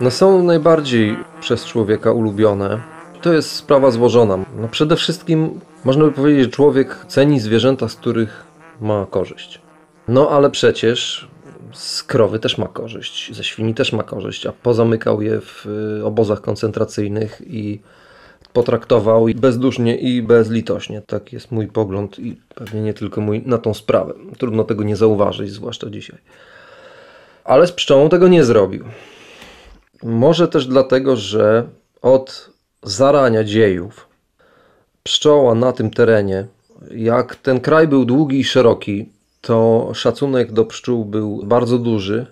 No 0.00 0.10
są 0.10 0.42
najbardziej 0.42 1.16
przez 1.40 1.64
człowieka 1.64 2.12
ulubione. 2.12 2.80
To 3.22 3.32
jest 3.32 3.52
sprawa 3.52 3.90
złożona. 3.90 4.38
No 4.56 4.68
przede 4.68 4.96
wszystkim 4.96 5.60
można 5.84 6.04
by 6.04 6.12
powiedzieć, 6.12 6.44
że 6.44 6.50
człowiek 6.50 7.04
ceni 7.08 7.40
zwierzęta, 7.40 7.88
z 7.88 7.94
których 7.94 8.44
ma 8.80 9.06
korzyść. 9.10 9.60
No 10.08 10.30
ale 10.30 10.50
przecież 10.50 11.28
z 11.72 12.02
krowy 12.02 12.38
też 12.38 12.58
ma 12.58 12.68
korzyść, 12.68 13.34
ze 13.34 13.44
świni 13.44 13.74
też 13.74 13.92
ma 13.92 14.02
korzyść, 14.02 14.46
a 14.46 14.52
pozamykał 14.52 15.22
je 15.22 15.40
w 15.40 15.66
y, 16.00 16.04
obozach 16.04 16.40
koncentracyjnych 16.40 17.42
i 17.46 17.80
potraktował 18.52 19.26
bezdusznie 19.34 19.96
i 19.96 20.22
bezlitośnie. 20.22 21.02
Tak 21.06 21.32
jest 21.32 21.52
mój 21.52 21.66
pogląd 21.66 22.18
i 22.18 22.36
pewnie 22.54 22.80
nie 22.80 22.94
tylko 22.94 23.20
mój 23.20 23.42
na 23.46 23.58
tą 23.58 23.74
sprawę. 23.74 24.14
Trudno 24.38 24.64
tego 24.64 24.84
nie 24.84 24.96
zauważyć, 24.96 25.50
zwłaszcza 25.50 25.90
dzisiaj. 25.90 26.18
Ale 27.44 27.66
z 27.66 27.72
pszczołą 27.72 28.08
tego 28.08 28.28
nie 28.28 28.44
zrobił. 28.44 28.84
Może 30.02 30.48
też 30.48 30.66
dlatego, 30.66 31.16
że 31.16 31.68
od 32.02 32.50
zarania 32.82 33.44
dziejów 33.44 34.08
pszczoła 35.02 35.54
na 35.54 35.72
tym 35.72 35.90
terenie, 35.90 36.46
jak 36.90 37.36
ten 37.36 37.60
kraj 37.60 37.88
był 37.88 38.04
długi 38.04 38.40
i 38.40 38.44
szeroki, 38.44 39.08
to 39.40 39.90
szacunek 39.94 40.52
do 40.52 40.64
pszczół 40.64 41.04
był 41.04 41.42
bardzo 41.44 41.78
duży 41.78 42.26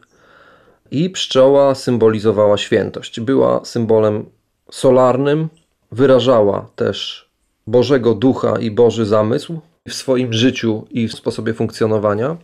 i 0.90 1.10
pszczoła 1.10 1.74
symbolizowała 1.74 2.58
świętość. 2.58 3.20
Była 3.20 3.64
symbolem 3.64 4.24
solarnym, 4.70 5.48
wyrażała 5.92 6.68
też 6.76 7.28
Bożego 7.66 8.14
Ducha 8.14 8.58
i 8.58 8.70
Boży 8.70 9.06
zamysł 9.06 9.60
w 9.88 9.94
swoim 9.94 10.32
życiu 10.32 10.86
i 10.90 11.08
w 11.08 11.12
sposobie 11.12 11.54
funkcjonowania 11.54 12.36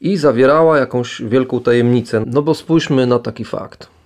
i 0.00 0.16
zawierała 0.16 0.78
jakąś 0.78 1.22
wielką 1.22 1.60
tajemnicę. 1.60 2.24
No 2.26 2.42
bo 2.42 2.54
spójrzmy 2.54 3.06
na 3.06 3.18
taki 3.18 3.44
fakt. 3.44 3.99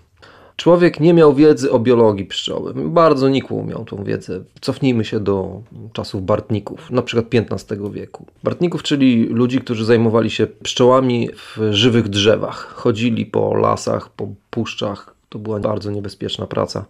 Człowiek 0.56 1.00
nie 1.00 1.14
miał 1.14 1.34
wiedzy 1.34 1.73
o 1.73 1.78
biologii 1.78 2.25
pszczoły. 2.25 2.75
Bardzo 2.75 3.28
nikłą 3.28 3.64
miał 3.64 3.84
tą 3.84 4.04
wiedzę. 4.04 4.40
Cofnijmy 4.61 5.04
się 5.04 5.20
do 5.20 5.62
czasów 5.92 6.25
Bartników, 6.25 6.90
na 6.90 7.02
przykład 7.02 7.26
XV 7.50 7.92
wieku. 7.92 8.26
Bartników, 8.44 8.82
czyli 8.82 9.26
ludzi, 9.26 9.58
którzy 9.58 9.84
zajmowali 9.84 10.30
się 10.30 10.46
pszczołami 10.46 11.28
w 11.34 11.58
żywych 11.70 12.08
drzewach. 12.08 12.75
Chodzili 12.75 13.26
po 13.26 13.54
lasach, 13.54 14.08
po 14.08 14.28
puszczach. 14.50 15.14
To 15.28 15.38
była 15.38 15.61
bardzo 15.61 15.90
niebezpieczna 15.90 16.46
praca. 16.46 16.84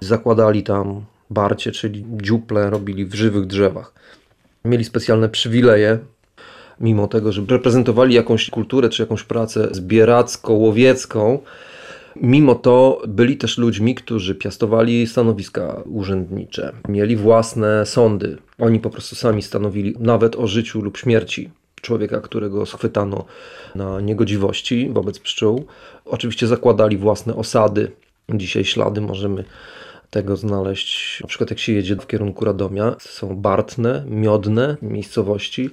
Zakładali 0.00 0.62
tam 0.62 1.04
barcie, 1.30 1.72
czyli 1.72 2.04
dziuple, 2.22 2.70
robili 2.70 3.06
w 3.06 3.14
żywych 3.14 3.46
drzewach. 3.46 3.92
Mieli 4.64 4.84
specjalne 4.84 5.28
przywileje, 5.28 5.98
mimo 6.80 7.06
tego, 7.06 7.32
że 7.32 7.42
reprezentowali 7.48 8.14
jakąś 8.14 8.50
kulturę 8.50 8.88
czy 8.88 9.02
jakąś 9.02 9.22
pracę 9.22 9.68
zbieracko-łowiecką, 9.70 11.38
Mimo 12.22 12.54
to 12.54 13.02
byli 13.08 13.36
też 13.36 13.58
ludźmi, 13.58 13.94
którzy 13.94 14.34
piastowali 14.34 15.06
stanowiska 15.06 15.82
urzędnicze, 15.84 16.72
mieli 16.88 17.16
własne 17.16 17.86
sądy. 17.86 18.38
Oni 18.58 18.80
po 18.80 18.90
prostu 18.90 19.16
sami 19.16 19.42
stanowili 19.42 19.94
nawet 19.98 20.36
o 20.36 20.46
życiu 20.46 20.82
lub 20.82 20.96
śmierci 20.96 21.50
człowieka, 21.80 22.20
którego 22.20 22.66
schwytano 22.66 23.24
na 23.74 24.00
niegodziwości 24.00 24.90
wobec 24.92 25.18
pszczół. 25.18 25.66
Oczywiście 26.04 26.46
zakładali 26.46 26.96
własne 26.96 27.34
osady. 27.34 27.92
Dzisiaj 28.34 28.64
ślady 28.64 29.00
możemy 29.00 29.44
tego 30.10 30.36
znaleźć. 30.36 31.20
Na 31.20 31.26
przykład 31.26 31.50
jak 31.50 31.58
się 31.58 31.72
jedzie 31.72 31.96
w 31.96 32.06
kierunku 32.06 32.44
Radomia, 32.44 32.96
są 32.98 33.36
Bartne, 33.36 34.04
Miodne 34.08 34.76
miejscowości, 34.82 35.70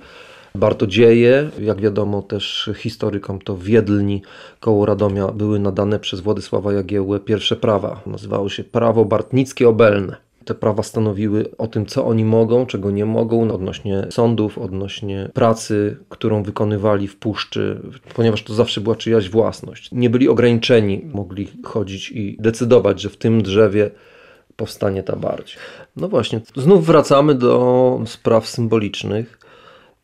Bartodzieje, 0.56 1.50
jak 1.60 1.82
wiadomo 1.82 2.22
też 2.22 2.70
historykom, 2.76 3.40
to 3.40 3.58
Wiedlni 3.58 4.22
koło 4.60 4.86
Radomia 4.86 5.28
były 5.28 5.60
nadane 5.60 6.00
przez 6.00 6.20
Władysława 6.20 6.74
Jagiełłę 6.74 7.20
pierwsze 7.20 7.56
prawa. 7.56 8.02
Nazywało 8.06 8.50
się 8.50 8.64
prawo 8.64 9.06
bartnickie 9.06 9.70
obelne. 9.70 10.16
Te 10.46 10.54
prawa 10.56 10.84
stanowiły 10.84 11.58
o 11.58 11.68
tym, 11.68 11.86
co 11.86 12.06
oni 12.06 12.26
mogą, 12.26 12.66
czego 12.66 12.92
nie 12.92 13.06
mogą, 13.06 13.52
odnośnie 13.52 14.08
sądów, 14.10 14.58
odnośnie 14.58 15.30
pracy, 15.34 15.98
którą 16.10 16.44
wykonywali 16.44 17.08
w 17.08 17.16
puszczy, 17.16 17.82
ponieważ 18.16 18.44
to 18.44 18.54
zawsze 18.54 18.82
była 18.82 18.96
czyjaś 18.96 19.30
własność. 19.30 19.90
Nie 19.92 20.10
byli 20.10 20.30
ograniczeni, 20.30 21.02
mogli 21.14 21.48
chodzić 21.64 22.12
i 22.12 22.38
decydować, 22.40 23.02
że 23.02 23.10
w 23.10 23.18
tym 23.18 23.42
drzewie 23.42 23.92
powstanie 24.56 25.04
ta 25.04 25.16
barć. 25.16 25.58
No 25.96 26.08
właśnie, 26.10 26.42
znów 26.56 26.86
wracamy 26.86 27.36
do 27.36 28.02
spraw 28.06 28.48
symbolicznych. 28.48 29.43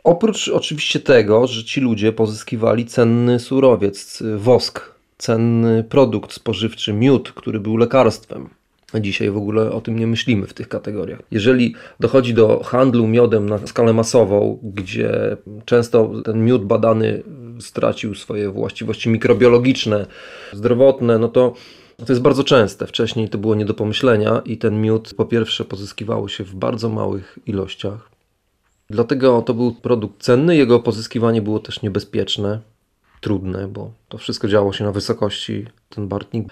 Oprócz 0.04 0.48
oczywiście 0.48 1.00
tego, 1.00 1.48
że 1.48 1.64
ci 1.64 1.82
ludzie 1.82 2.12
pozyskiwali 2.14 2.86
cenny 2.86 3.40
surowiec, 3.40 4.24
wosk, 4.38 4.82
cenny 5.18 5.84
produkt 5.84 6.34
spożywczy, 6.34 6.94
miód, 6.94 7.32
który 7.32 7.60
był 7.60 7.78
lekarstwem. 7.78 8.50
Dzisiaj 8.96 9.32
w 9.32 9.38
ogóle 9.38 9.72
o 9.72 9.82
tym 9.82 10.00
nie 10.00 10.08
myślimy 10.08 10.48
w 10.48 10.54
tych 10.54 10.68
kategoriach. 10.68 11.20
Jeżeli 11.32 11.76
dochodzi 12.00 12.34
do 12.34 12.64
handlu 12.64 13.08
miodem 13.08 13.50
na 13.50 13.68
skalę 13.68 13.94
masową, 13.94 14.60
gdzie 14.64 15.38
często 15.66 16.12
ten 16.26 16.46
miód 16.46 16.66
badany 16.66 17.24
stracił 17.60 18.16
swoje 18.16 18.52
właściwości 18.52 19.10
mikrobiologiczne, 19.10 20.06
zdrowotne, 20.54 21.20
no 21.20 21.28
to 21.28 21.54
to 22.06 22.14
jest 22.14 22.22
bardzo 22.22 22.44
częste. 22.44 22.88
Wcześniej 22.88 23.30
to 23.30 23.38
było 23.38 23.56
nie 23.56 23.66
do 23.66 23.74
pomyślenia 23.74 24.42
i 24.46 24.58
ten 24.58 24.82
miód 24.82 25.14
po 25.14 25.26
pierwsze 25.26 25.66
pozyskiwało 25.66 26.28
się 26.28 26.44
w 26.44 26.56
bardzo 26.56 26.90
małych 26.90 27.40
ilościach. 27.46 28.10
Dlatego 28.90 29.42
to 29.42 29.54
był 29.54 29.72
produkt 29.72 30.24
cenny, 30.24 30.56
jego 30.56 30.80
pozyskiwanie 30.80 31.42
było 31.42 31.60
też 31.60 31.82
niebezpieczne, 31.82 32.60
trudne, 33.22 33.68
bo 33.68 33.92
to 34.08 34.18
wszystko 34.18 34.48
działo 34.48 34.74
się 34.74 34.84
na 34.84 34.92
wysokości. 34.92 35.66
Ten 35.90 36.08
Bartnik 36.08 36.48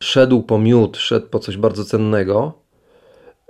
szedł 0.00 0.42
po 0.42 0.58
miód, 0.58 0.96
szedł 0.96 1.26
po 1.26 1.38
coś 1.38 1.56
bardzo 1.56 1.84
cennego, 1.84 2.52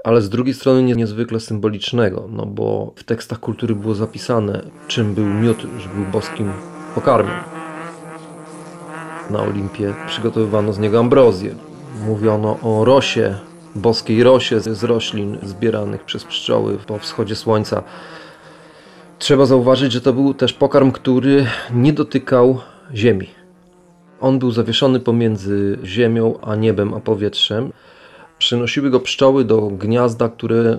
ale 0.04 0.22
z 0.22 0.28
drugiej 0.28 0.54
strony 0.54 0.82
niezwykle 0.82 1.40
symbolicznego, 1.40 2.28
no 2.30 2.46
bo 2.46 2.92
w 2.96 3.04
tekstach 3.04 3.40
kultury 3.40 3.74
było 3.74 3.94
zapisane, 3.94 4.62
czym 4.88 5.14
był 5.14 5.24
miód, 5.26 5.58
że 5.78 5.88
był 5.88 6.04
boskim 6.12 6.52
pokarmem. 6.94 7.40
Na 9.30 9.42
Olimpie 9.42 9.94
przygotowywano 10.06 10.72
z 10.72 10.78
niego 10.78 10.98
ambrozję. 11.00 11.54
Mówiono 12.06 12.58
o 12.62 12.84
rosie, 12.84 13.38
boskiej 13.74 14.22
rosie 14.22 14.60
z 14.60 14.84
roślin 14.84 15.38
zbieranych 15.42 16.04
przez 16.04 16.24
pszczoły 16.24 16.78
po 16.86 16.98
wschodzie 16.98 17.36
słońca. 17.36 17.82
Trzeba 19.18 19.46
zauważyć, 19.46 19.92
że 19.92 20.00
to 20.00 20.12
był 20.12 20.34
też 20.34 20.52
pokarm, 20.52 20.92
który 20.92 21.46
nie 21.74 21.92
dotykał 21.92 22.60
ziemi. 22.94 23.28
On 24.20 24.38
był 24.38 24.50
zawieszony 24.50 25.00
pomiędzy 25.00 25.78
ziemią 25.84 26.38
a 26.42 26.56
niebem, 26.56 26.94
a 26.94 27.00
powietrzem. 27.00 27.72
Przynosiły 28.38 28.90
go 28.90 29.00
pszczoły 29.00 29.44
do 29.44 29.60
gniazda, 29.60 30.28
które, 30.28 30.78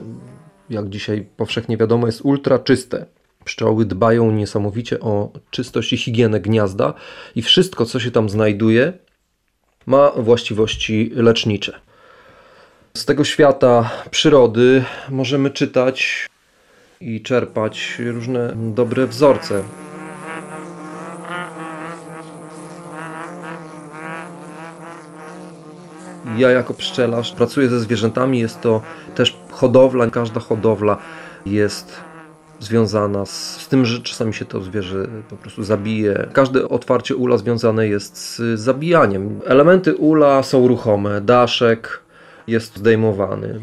jak 0.69 0.89
dzisiaj 0.89 1.25
powszechnie 1.37 1.77
wiadomo, 1.77 2.05
jest 2.07 2.21
ultra 2.21 2.59
czyste. 2.59 3.05
Pszczoły 3.45 3.85
dbają 3.85 4.31
niesamowicie 4.31 4.99
o 4.99 5.31
czystość 5.51 5.93
i 5.93 5.97
higienę 5.97 6.39
gniazda 6.39 6.93
i 7.35 7.41
wszystko, 7.41 7.85
co 7.85 7.99
się 7.99 8.11
tam 8.11 8.29
znajduje, 8.29 8.93
ma 9.85 10.11
właściwości 10.11 11.11
lecznicze. 11.15 11.79
Z 12.93 13.05
tego 13.05 13.23
świata 13.23 13.89
przyrody 14.11 14.83
możemy 15.09 15.49
czytać 15.49 16.27
i 17.01 17.21
czerpać 17.21 18.01
różne 18.05 18.53
dobre 18.55 19.07
wzorce. 19.07 19.63
Ja 26.37 26.51
jako 26.51 26.73
pszczelarz 26.73 27.31
pracuję 27.31 27.69
ze 27.69 27.79
zwierzętami, 27.79 28.39
jest 28.39 28.61
to 28.61 28.81
też 29.15 29.37
hodowla, 29.51 30.09
każda 30.09 30.39
hodowla 30.39 30.97
jest 31.45 32.01
związana 32.59 33.25
z, 33.25 33.61
z, 33.61 33.67
tym, 33.67 33.85
że 33.85 34.01
czasami 34.01 34.33
się 34.33 34.45
to 34.45 34.61
zwierzę 34.61 35.07
po 35.29 35.35
prostu 35.35 35.63
zabije. 35.63 36.27
Każde 36.33 36.69
otwarcie 36.69 37.15
ula 37.15 37.37
związane 37.37 37.87
jest 37.87 38.17
z 38.17 38.59
zabijaniem. 38.59 39.39
Elementy 39.45 39.95
ula 39.95 40.43
są 40.43 40.67
ruchome, 40.67 41.21
daszek 41.21 41.99
jest 42.47 42.77
zdejmowany. 42.77 43.61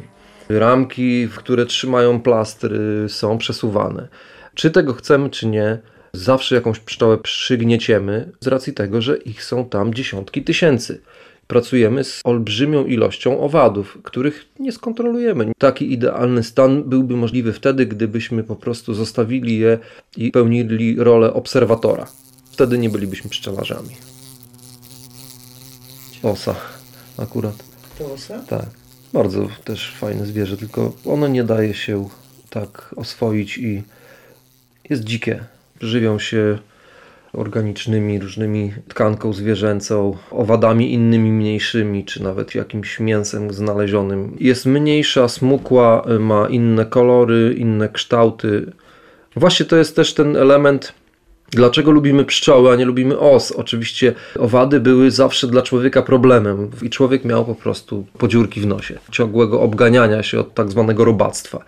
Ramki, 0.59 1.26
w 1.26 1.37
które 1.37 1.66
trzymają 1.66 2.21
plastry, 2.21 3.06
są 3.09 3.38
przesuwane. 3.38 4.09
Czy 4.54 4.71
tego 4.71 4.94
chcemy, 4.94 5.30
czy 5.30 5.47
nie, 5.47 5.78
zawsze 6.12 6.54
jakąś 6.54 6.80
pszczołę 6.80 7.18
przygnieciemy 7.18 8.32
z 8.40 8.47
racji 8.47 8.73
tego, 8.73 9.02
że 9.02 9.16
ich 9.16 9.44
są 9.44 9.68
tam 9.68 9.94
dziesiątki 9.94 10.42
tysięcy. 10.42 11.00
Pracujemy 11.47 12.04
z 12.04 12.21
olbrzymią 12.25 12.85
ilością 12.85 13.40
owadów, 13.40 13.99
których 14.02 14.47
nie 14.59 14.73
skontrolujemy. 14.73 15.52
Taki 15.59 15.92
idealny 15.92 16.42
stan 16.42 16.82
byłby 16.82 17.16
możliwy 17.16 17.52
wtedy, 17.52 17.87
gdybyśmy 17.87 18.44
po 18.44 18.56
prostu 18.56 18.94
zostawili 18.94 19.59
je 19.59 19.78
i 20.16 20.30
pełnili 20.30 20.97
rolę 20.99 21.32
obserwatora. 21.32 22.06
Wtedy 22.52 22.78
nie 22.78 22.90
bylibyśmy 22.90 23.30
pszczelarzami. 23.30 23.97
Osa 26.23 26.54
akurat. 27.18 27.64
To 27.99 28.12
osa? 28.12 28.38
Tak. 28.49 28.82
Bardzo 29.12 29.49
też 29.64 29.95
fajne 29.95 30.26
zwierzę, 30.26 30.57
tylko 30.57 30.92
ono 31.07 31.28
nie 31.28 31.45
daje 31.45 31.75
się 31.75 32.09
tak 32.50 32.95
oswoić 32.97 33.59
i 33.59 33.83
jest 34.90 35.04
dzikie. 35.04 35.45
Żywią 35.81 36.19
się 36.19 36.59
organicznymi, 37.33 38.19
różnymi 38.19 38.73
tkanką 38.88 39.33
zwierzęcą, 39.33 40.16
owadami 40.31 40.92
innymi 40.92 41.33
mniejszymi, 41.33 42.04
czy 42.04 42.23
nawet 42.23 42.54
jakimś 42.54 43.00
mięsem 43.00 43.52
znalezionym. 43.52 44.37
Jest 44.40 44.66
mniejsza, 44.66 45.28
smukła, 45.28 46.04
ma 46.21 46.49
inne 46.49 46.87
kolory, 46.87 47.54
inne 47.59 47.88
kształty. 47.88 48.73
Właśnie 49.37 49.66
to 49.66 49.76
jest 49.76 49.97
też 49.97 50.14
ten 50.14 50.37
element 50.37 50.95
Dlaczego 51.52 51.90
lubimy 51.90 52.25
pszczoły, 52.25 52.73
a 52.73 52.76
nie 52.76 52.85
lubimy 52.85 53.18
os? 53.18 53.52
Oczywiście 53.52 54.14
owady 54.38 54.80
były 54.80 55.11
zawsze 55.11 55.47
dla 55.47 55.62
człowieka 55.62 56.02
problemem 56.02 56.71
i 56.82 56.90
człowiek 56.90 57.25
miał 57.25 57.44
po 57.44 57.54
prostu 57.54 58.06
podziurki 58.18 58.61
w 58.61 58.66
nosie, 58.66 58.99
ciągłego 59.11 59.61
obganiania 59.61 60.23
się 60.23 60.40
od 60.40 60.54
tak 60.54 60.71
zwanego 60.71 61.04
robactwa. 61.04 61.64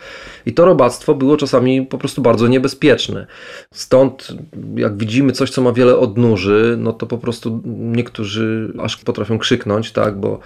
I 0.46 0.52
to 0.52 0.64
robactwo 0.64 1.14
było 1.14 1.36
czasami 1.36 1.86
po 1.86 1.98
prostu 1.98 2.22
bardzo 2.22 2.48
niebezpieczne. 2.48 3.26
Stąd 3.74 4.28
jak 4.76 4.96
widzimy 4.96 5.32
coś, 5.32 5.50
co 5.50 5.62
ma 5.62 5.72
wiele 5.72 5.98
odnóży, 5.98 6.76
no 6.78 6.92
to 6.92 7.06
po 7.06 7.18
prostu 7.18 7.60
niektórzy 7.66 8.72
aż 8.82 8.96
potrafią 8.96 9.38
krzyknąć, 9.38 9.92
tak, 9.92 10.20
bo 10.20 10.38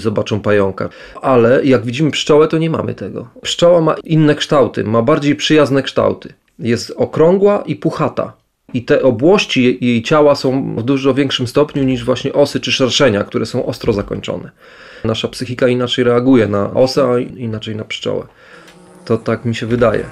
zobaczą 0.00 0.40
pająka. 0.40 0.88
Ale 1.22 1.64
jak 1.64 1.84
widzimy 1.84 2.10
pszczołę, 2.10 2.48
to 2.48 2.58
nie 2.58 2.70
mamy 2.70 2.94
tego. 2.94 3.28
Pszczoła 3.42 3.80
ma 3.80 3.94
inne 4.04 4.34
kształty, 4.34 4.84
ma 4.84 5.02
bardziej 5.02 5.36
przyjazne 5.36 5.82
kształty. 5.82 6.32
Jest 6.58 6.92
okrągła 6.96 7.62
i 7.66 7.76
puchata. 7.76 8.39
I 8.74 8.82
te 8.82 9.02
obłości 9.02 9.78
jej 9.80 10.02
ciała 10.02 10.34
są 10.34 10.76
w 10.76 10.82
dużo 10.82 11.14
większym 11.14 11.46
stopniu 11.46 11.82
niż 11.84 12.04
właśnie 12.04 12.32
osy 12.32 12.60
czy 12.60 12.72
szerszenia, 12.72 13.24
które 13.24 13.46
są 13.46 13.66
ostro 13.66 13.92
zakończone. 13.92 14.50
Nasza 15.04 15.28
psychika 15.28 15.68
inaczej 15.68 16.04
reaguje 16.04 16.48
na 16.48 16.74
osę, 16.74 17.04
a 17.04 17.18
inaczej 17.18 17.76
na 17.76 17.84
pszczołę. 17.84 18.26
To 19.04 19.18
tak 19.18 19.44
mi 19.44 19.54
się 19.54 19.66
wydaje. 19.66 20.04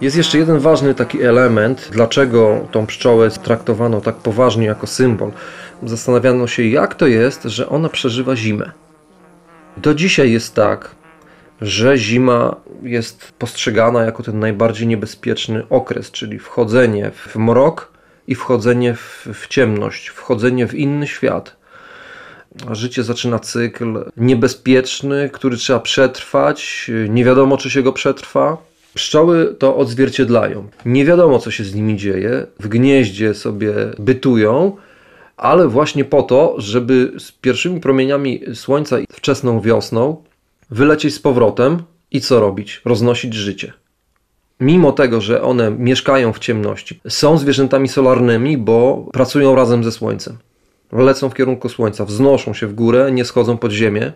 Jest 0.00 0.16
jeszcze 0.16 0.38
jeden 0.38 0.58
ważny 0.58 0.94
taki 0.94 1.22
element, 1.22 1.88
dlaczego 1.92 2.68
tą 2.70 2.86
pszczołę 2.86 3.30
traktowano 3.30 4.00
tak 4.00 4.16
poważnie 4.16 4.66
jako 4.66 4.86
symbol. 4.86 5.32
Zastanawiano 5.82 6.46
się, 6.46 6.62
jak 6.62 6.94
to 6.94 7.06
jest, 7.06 7.42
że 7.42 7.68
ona 7.68 7.88
przeżywa 7.88 8.36
zimę. 8.36 8.70
Do 9.76 9.94
dzisiaj 9.94 10.32
jest 10.32 10.54
tak, 10.54 10.94
że 11.64 11.98
zima 11.98 12.56
jest 12.82 13.32
postrzegana 13.38 14.04
jako 14.04 14.22
ten 14.22 14.38
najbardziej 14.38 14.86
niebezpieczny 14.86 15.68
okres, 15.70 16.10
czyli 16.10 16.38
wchodzenie 16.38 17.10
w 17.10 17.36
mrok 17.36 17.92
i 18.28 18.34
wchodzenie 18.34 18.94
w, 18.94 19.28
w 19.34 19.48
ciemność, 19.48 20.08
wchodzenie 20.08 20.66
w 20.66 20.74
inny 20.74 21.06
świat. 21.06 21.56
Życie 22.70 23.02
zaczyna 23.02 23.38
cykl 23.38 24.04
niebezpieczny, 24.16 25.30
który 25.32 25.56
trzeba 25.56 25.80
przetrwać. 25.80 26.90
Nie 27.08 27.24
wiadomo, 27.24 27.56
czy 27.56 27.70
się 27.70 27.82
go 27.82 27.92
przetrwa. 27.92 28.56
Pszczoły 28.94 29.54
to 29.58 29.76
odzwierciedlają. 29.76 30.68
Nie 30.86 31.04
wiadomo, 31.04 31.38
co 31.38 31.50
się 31.50 31.64
z 31.64 31.74
nimi 31.74 31.96
dzieje. 31.96 32.46
W 32.60 32.68
gnieździe 32.68 33.34
sobie 33.34 33.74
bytują, 33.98 34.76
ale 35.36 35.68
właśnie 35.68 36.04
po 36.04 36.22
to, 36.22 36.54
żeby 36.58 37.12
z 37.18 37.32
pierwszymi 37.32 37.80
promieniami 37.80 38.40
słońca 38.54 38.96
wczesną 39.12 39.60
wiosną 39.60 40.22
wylecieć 40.70 41.14
z 41.14 41.18
powrotem 41.18 41.82
i 42.10 42.20
co 42.20 42.40
robić? 42.40 42.80
Roznosić 42.84 43.34
życie. 43.34 43.72
Mimo 44.60 44.92
tego, 44.92 45.20
że 45.20 45.42
one 45.42 45.70
mieszkają 45.70 46.32
w 46.32 46.38
ciemności, 46.38 47.00
są 47.08 47.38
zwierzętami 47.38 47.88
solarnymi, 47.88 48.58
bo 48.58 49.06
pracują 49.12 49.54
razem 49.54 49.84
ze 49.84 49.92
Słońcem. 49.92 50.38
Lecą 50.92 51.30
w 51.30 51.34
kierunku 51.34 51.68
Słońca, 51.68 52.04
wznoszą 52.04 52.54
się 52.54 52.66
w 52.66 52.74
górę, 52.74 53.12
nie 53.12 53.24
schodzą 53.24 53.58
pod 53.58 53.72
ziemię. 53.72 54.12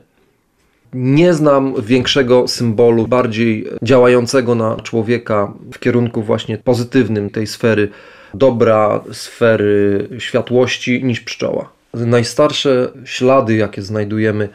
Nie 0.93 1.35
znam 1.35 1.75
większego 1.83 2.49
symbolu, 2.49 3.09
bardziej 3.09 3.67
działającego 3.83 4.55
na 4.55 4.77
człowieka 4.77 5.53
w 5.73 5.79
kierunku 5.79 6.23
właśnie 6.23 6.59
pozytywnym 6.59 7.31
tej 7.31 7.47
sfery 7.47 7.89
dobra, 8.35 9.01
sfery 9.13 10.09
światłości 10.19 11.05
niż 11.05 11.21
pszczoła. 11.21 11.71
Najstarsze 11.95 12.93
ślady, 13.05 13.57
jakie 13.57 13.83
znajdujemy 13.83 14.49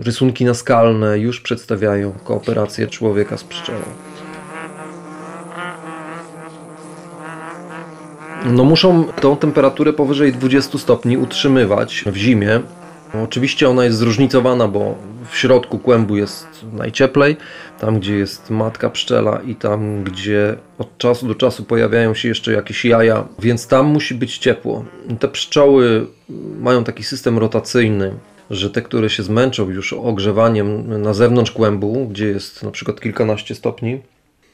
Rysunki 0.00 0.44
naskalne 0.44 1.18
już 1.18 1.40
przedstawiają 1.40 2.12
kooperację 2.24 2.86
człowieka 2.86 3.36
z 3.36 3.44
pszczołą. 3.44 3.78
No 8.44 8.64
muszą 8.64 9.04
tą 9.04 9.36
temperaturę 9.36 9.92
powyżej 9.92 10.32
20 10.32 10.78
stopni 10.78 11.16
utrzymywać 11.18 12.04
w 12.06 12.16
zimie. 12.16 12.60
Oczywiście 13.24 13.68
ona 13.68 13.84
jest 13.84 13.98
zróżnicowana, 13.98 14.68
bo 14.68 14.94
w 15.30 15.36
środku 15.36 15.78
kłębu 15.78 16.16
jest 16.16 16.46
najcieplej, 16.72 17.36
tam 17.80 18.00
gdzie 18.00 18.14
jest 18.14 18.50
matka 18.50 18.90
pszczela 18.90 19.40
i 19.46 19.54
tam 19.54 20.04
gdzie 20.04 20.56
od 20.78 20.98
czasu 20.98 21.26
do 21.26 21.34
czasu 21.34 21.64
pojawiają 21.64 22.14
się 22.14 22.28
jeszcze 22.28 22.52
jakieś 22.52 22.84
jaja, 22.84 23.24
więc 23.38 23.68
tam 23.68 23.86
musi 23.86 24.14
być 24.14 24.38
ciepło. 24.38 24.84
Te 25.20 25.28
pszczoły 25.28 26.06
mają 26.60 26.84
taki 26.84 27.02
system 27.02 27.38
rotacyjny, 27.38 28.14
że 28.50 28.70
te, 28.70 28.82
które 28.82 29.10
się 29.10 29.22
zmęczą 29.22 29.70
już 29.70 29.92
ogrzewaniem 29.92 31.02
na 31.02 31.14
zewnątrz 31.14 31.50
kłębu, 31.50 32.06
gdzie 32.10 32.26
jest 32.26 32.62
na 32.62 32.70
przykład 32.70 33.00
kilkanaście 33.00 33.54
stopni, 33.54 34.02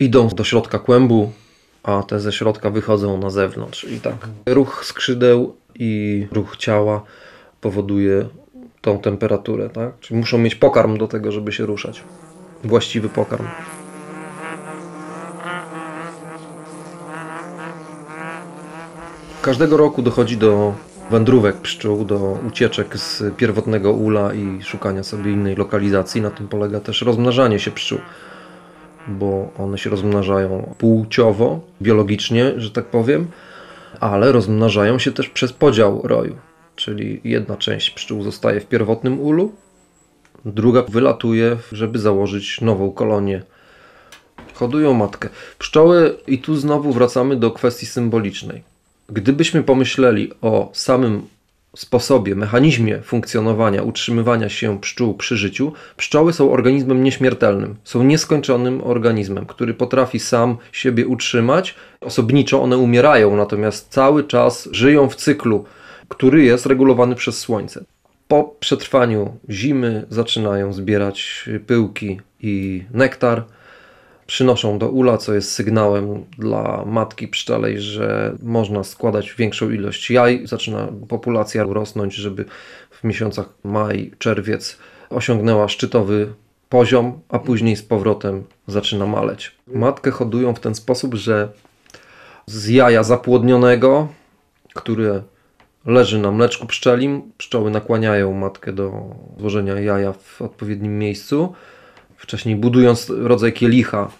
idą 0.00 0.29
do 0.29 0.44
środka 0.44 0.79
kłębu, 0.79 1.33
a 1.83 2.03
te 2.03 2.20
ze 2.20 2.33
środka 2.33 2.70
wychodzą 2.70 3.18
na 3.18 3.31
zewnątrz. 3.31 3.85
I 3.85 4.00
tak 4.00 4.29
ruch 4.46 4.85
skrzydeł 4.85 5.57
i 5.74 6.26
ruch 6.33 6.57
ciała 6.57 7.03
powoduje 7.61 8.29
tą 8.81 8.98
temperaturę, 8.98 9.70
tak? 9.70 10.00
Czyli 10.00 10.20
muszą 10.20 10.38
mieć 10.38 10.55
pokarm 10.55 10.98
do 10.98 11.09
tego, 11.09 11.33
żeby 11.33 11.53
się 11.53 11.66
ruszać. 11.66 12.03
Właściwy 12.64 13.09
pokarm. 13.09 13.46
Każdego 19.42 19.76
roku 19.76 20.03
dochodzi 20.03 20.37
do 20.37 20.74
wędrówek 21.11 21.57
pszczół, 21.57 22.05
do 22.05 22.38
ucieczek 22.49 22.99
z 22.99 23.23
pierwotnego 23.37 23.92
ula 23.92 24.35
i 24.35 24.62
szukania 24.62 25.03
sobie 25.03 25.33
innej 25.33 25.57
lokalizacji. 25.57 26.20
Na 26.20 26.31
tym 26.31 26.49
polega 26.49 26.81
też 26.81 27.03
rozmnażanie 27.03 27.59
się 27.59 27.70
pszczół, 27.70 27.99
bo 29.09 29.53
one 29.59 29.79
się 29.79 29.90
rozmnażają 29.90 30.75
płciowo, 30.79 31.61
biologicznie, 31.83 32.53
że 32.57 32.70
tak 32.70 32.85
powiem, 32.85 33.27
ale 34.01 34.33
rozmnażają 34.33 34.99
się 34.99 35.12
też 35.12 35.29
przez 35.29 35.53
podział 35.53 36.01
roju. 36.05 36.37
Czyli 36.77 37.20
jedna 37.25 37.57
część 37.57 37.90
pszczół 37.90 38.23
zostaje 38.23 38.61
w 38.61 38.66
pierwotnym 38.66 39.20
ulu, 39.20 39.53
druga 40.44 40.83
wylatuje, 40.83 41.57
żeby 41.73 41.99
założyć 41.99 42.61
nową 42.61 42.90
kolonię. 42.90 43.42
Hodują 44.55 44.94
matkę. 44.94 45.29
Pszczoły, 45.59 46.16
i 46.27 46.38
tu 46.38 46.57
znowu 46.57 46.92
wracamy 46.92 47.37
do 47.37 47.51
kwestii 47.51 47.87
symbolicznej 47.87 48.69
Gdybyśmy 49.12 49.62
pomyśleli 49.62 50.33
o 50.42 50.70
samym 50.73 51.23
sposobie, 51.77 52.35
mechanizmie 52.35 53.03
funkcjonowania, 53.03 53.83
utrzymywania 53.83 54.49
się 54.49 54.81
pszczół 54.81 55.14
przy 55.14 55.37
życiu, 55.37 55.73
pszczoły 55.96 56.33
są 56.33 56.53
organizmem 56.53 57.03
nieśmiertelnym, 57.03 57.77
są 57.85 58.03
nieskończonym 58.03 58.81
organizmem, 58.85 59.46
który 59.46 59.75
potrafi 59.75 60.18
sam 60.18 60.57
siebie 60.73 61.07
utrzymać. 61.07 61.75
Osobniczo 62.01 62.62
one 62.62 62.79
umierają, 62.79 63.37
natomiast 63.37 63.88
cały 63.88 64.25
czas 64.25 64.68
żyją 64.73 65.09
w 65.09 65.16
cyklu, 65.16 65.64
który 66.09 66.44
jest 66.44 66.66
regulowany 66.66 67.14
przez 67.14 67.38
słońce. 67.38 67.85
Po 68.29 68.57
przetrwaniu 68.61 69.37
zimy 69.49 70.07
zaczynają 70.09 70.73
zbierać 70.73 71.49
pyłki 71.66 72.20
i 72.40 72.85
nektar 72.94 73.44
przynoszą 74.30 74.78
do 74.78 74.88
ula, 74.88 75.18
co 75.18 75.34
jest 75.34 75.52
sygnałem 75.52 76.24
dla 76.38 76.84
matki 76.86 77.28
pszczelej, 77.28 77.80
że 77.80 78.36
można 78.42 78.84
składać 78.84 79.34
większą 79.34 79.70
ilość 79.70 80.10
jaj. 80.10 80.46
Zaczyna 80.46 80.88
populacja 81.08 81.64
rosnąć, 81.64 82.14
żeby 82.14 82.44
w 82.90 83.04
miesiącach 83.04 83.48
maj, 83.64 84.12
czerwiec 84.18 84.78
osiągnęła 85.10 85.68
szczytowy 85.68 86.32
poziom, 86.68 87.20
a 87.28 87.38
później 87.38 87.76
z 87.76 87.82
powrotem 87.82 88.44
zaczyna 88.66 89.06
maleć. 89.06 89.56
Matkę 89.66 90.10
hodują 90.10 90.54
w 90.54 90.60
ten 90.60 90.74
sposób, 90.74 91.14
że 91.14 91.48
z 92.46 92.68
jaja 92.68 93.02
zapłodnionego, 93.02 94.08
które 94.74 95.22
leży 95.86 96.18
na 96.18 96.30
mleczku 96.30 96.66
pszczelim. 96.66 97.22
Pszczoły 97.38 97.70
nakłaniają 97.70 98.32
matkę 98.32 98.72
do 98.72 98.92
złożenia 99.38 99.80
jaja 99.80 100.12
w 100.12 100.42
odpowiednim 100.42 100.98
miejscu. 100.98 101.54
Wcześniej 102.16 102.56
budując 102.56 103.10
rodzaj 103.10 103.52
kielicha, 103.52 104.10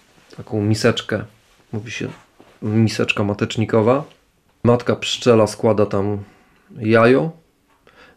taką 0.44 0.62
miseczkę, 0.62 1.24
mówi 1.72 1.90
się 1.90 2.09
miseczka 2.62 3.24
matecznikowa. 3.24 4.05
Matka 4.64 4.96
pszczela 4.96 5.46
składa 5.46 5.87
tam 5.87 6.18
jajo 6.79 7.31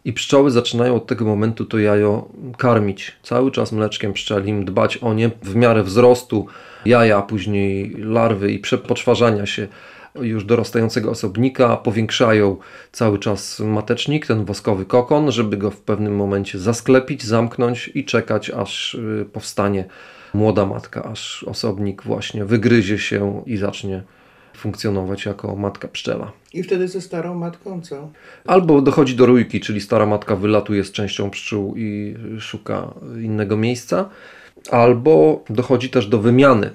i 0.04 0.12
pszczoły 0.12 0.50
zaczynają 0.50 0.96
od 0.96 1.06
tego 1.06 1.24
momentu 1.24 1.64
to 1.64 1.78
jajo 1.78 2.28
karmić. 2.58 3.12
Cały 3.22 3.50
czas 3.50 3.72
mleczkiem 3.72 4.12
pszczelim, 4.12 4.64
dbać 4.64 4.96
o 4.96 5.14
nie 5.14 5.30
w 5.42 5.54
miarę 5.56 5.82
wzrostu 5.82 6.46
jaja, 6.84 7.22
później 7.22 7.94
larwy 7.98 8.52
i 8.52 8.58
przepoczwarzania 8.58 9.46
się 9.46 9.68
już 10.14 10.44
dorastającego 10.44 11.10
osobnika, 11.10 11.76
powiększają 11.76 12.56
cały 12.92 13.18
czas 13.18 13.60
matecznik, 13.60 14.26
ten 14.26 14.44
woskowy 14.44 14.84
kokon, 14.84 15.32
żeby 15.32 15.56
go 15.56 15.70
w 15.70 15.80
pewnym 15.80 16.16
momencie 16.16 16.58
zasklepić, 16.58 17.24
zamknąć 17.24 17.90
i 17.94 18.04
czekać, 18.04 18.50
aż 18.50 18.94
y, 18.94 19.26
powstanie 19.32 19.84
młoda 20.34 20.66
matka, 20.66 21.04
aż 21.04 21.44
osobnik 21.44 22.02
właśnie 22.02 22.44
wygryzie 22.44 22.98
się 22.98 23.42
i 23.46 23.56
zacznie 23.56 24.02
funkcjonować 24.56 25.24
jako 25.24 25.56
matka 25.56 25.88
pszczela. 25.88 26.32
I 26.52 26.62
wtedy 26.62 26.88
ze 26.88 27.00
starą 27.00 27.34
matką 27.34 27.80
co? 27.80 28.08
Albo 28.46 28.82
dochodzi 28.82 29.16
do 29.16 29.26
rójki, 29.26 29.60
czyli 29.60 29.80
stara 29.80 30.06
matka 30.06 30.36
wylatuje 30.36 30.84
z 30.84 30.92
częścią 30.92 31.30
pszczół 31.30 31.74
i 31.76 32.14
szuka 32.38 32.94
innego 33.22 33.56
miejsca, 33.56 34.08
albo 34.70 35.44
dochodzi 35.50 35.90
też 35.90 36.06
do 36.06 36.18
wymiany, 36.18 36.70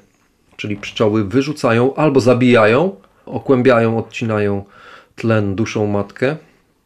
czyli 0.57 0.75
pszczoły 0.75 1.23
wyrzucają 1.23 1.95
albo 1.95 2.19
zabijają, 2.19 2.95
okłębiają, 3.25 3.97
odcinają 3.97 4.65
tlen 5.15 5.55
duszą 5.55 5.87
matkę, 5.87 6.35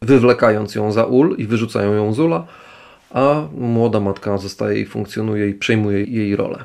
wywlekając 0.02 0.74
ją 0.74 0.92
za 0.92 1.04
ul 1.04 1.36
i 1.38 1.46
wyrzucają 1.46 1.92
ją 1.92 2.12
z 2.12 2.20
ula, 2.20 2.46
a 3.14 3.48
młoda 3.58 4.00
matka 4.00 4.38
zostaje 4.38 4.80
i 4.80 4.86
funkcjonuje 4.86 5.48
i 5.48 5.54
przejmuje 5.54 6.04
jej 6.04 6.36
rolę. 6.36 6.64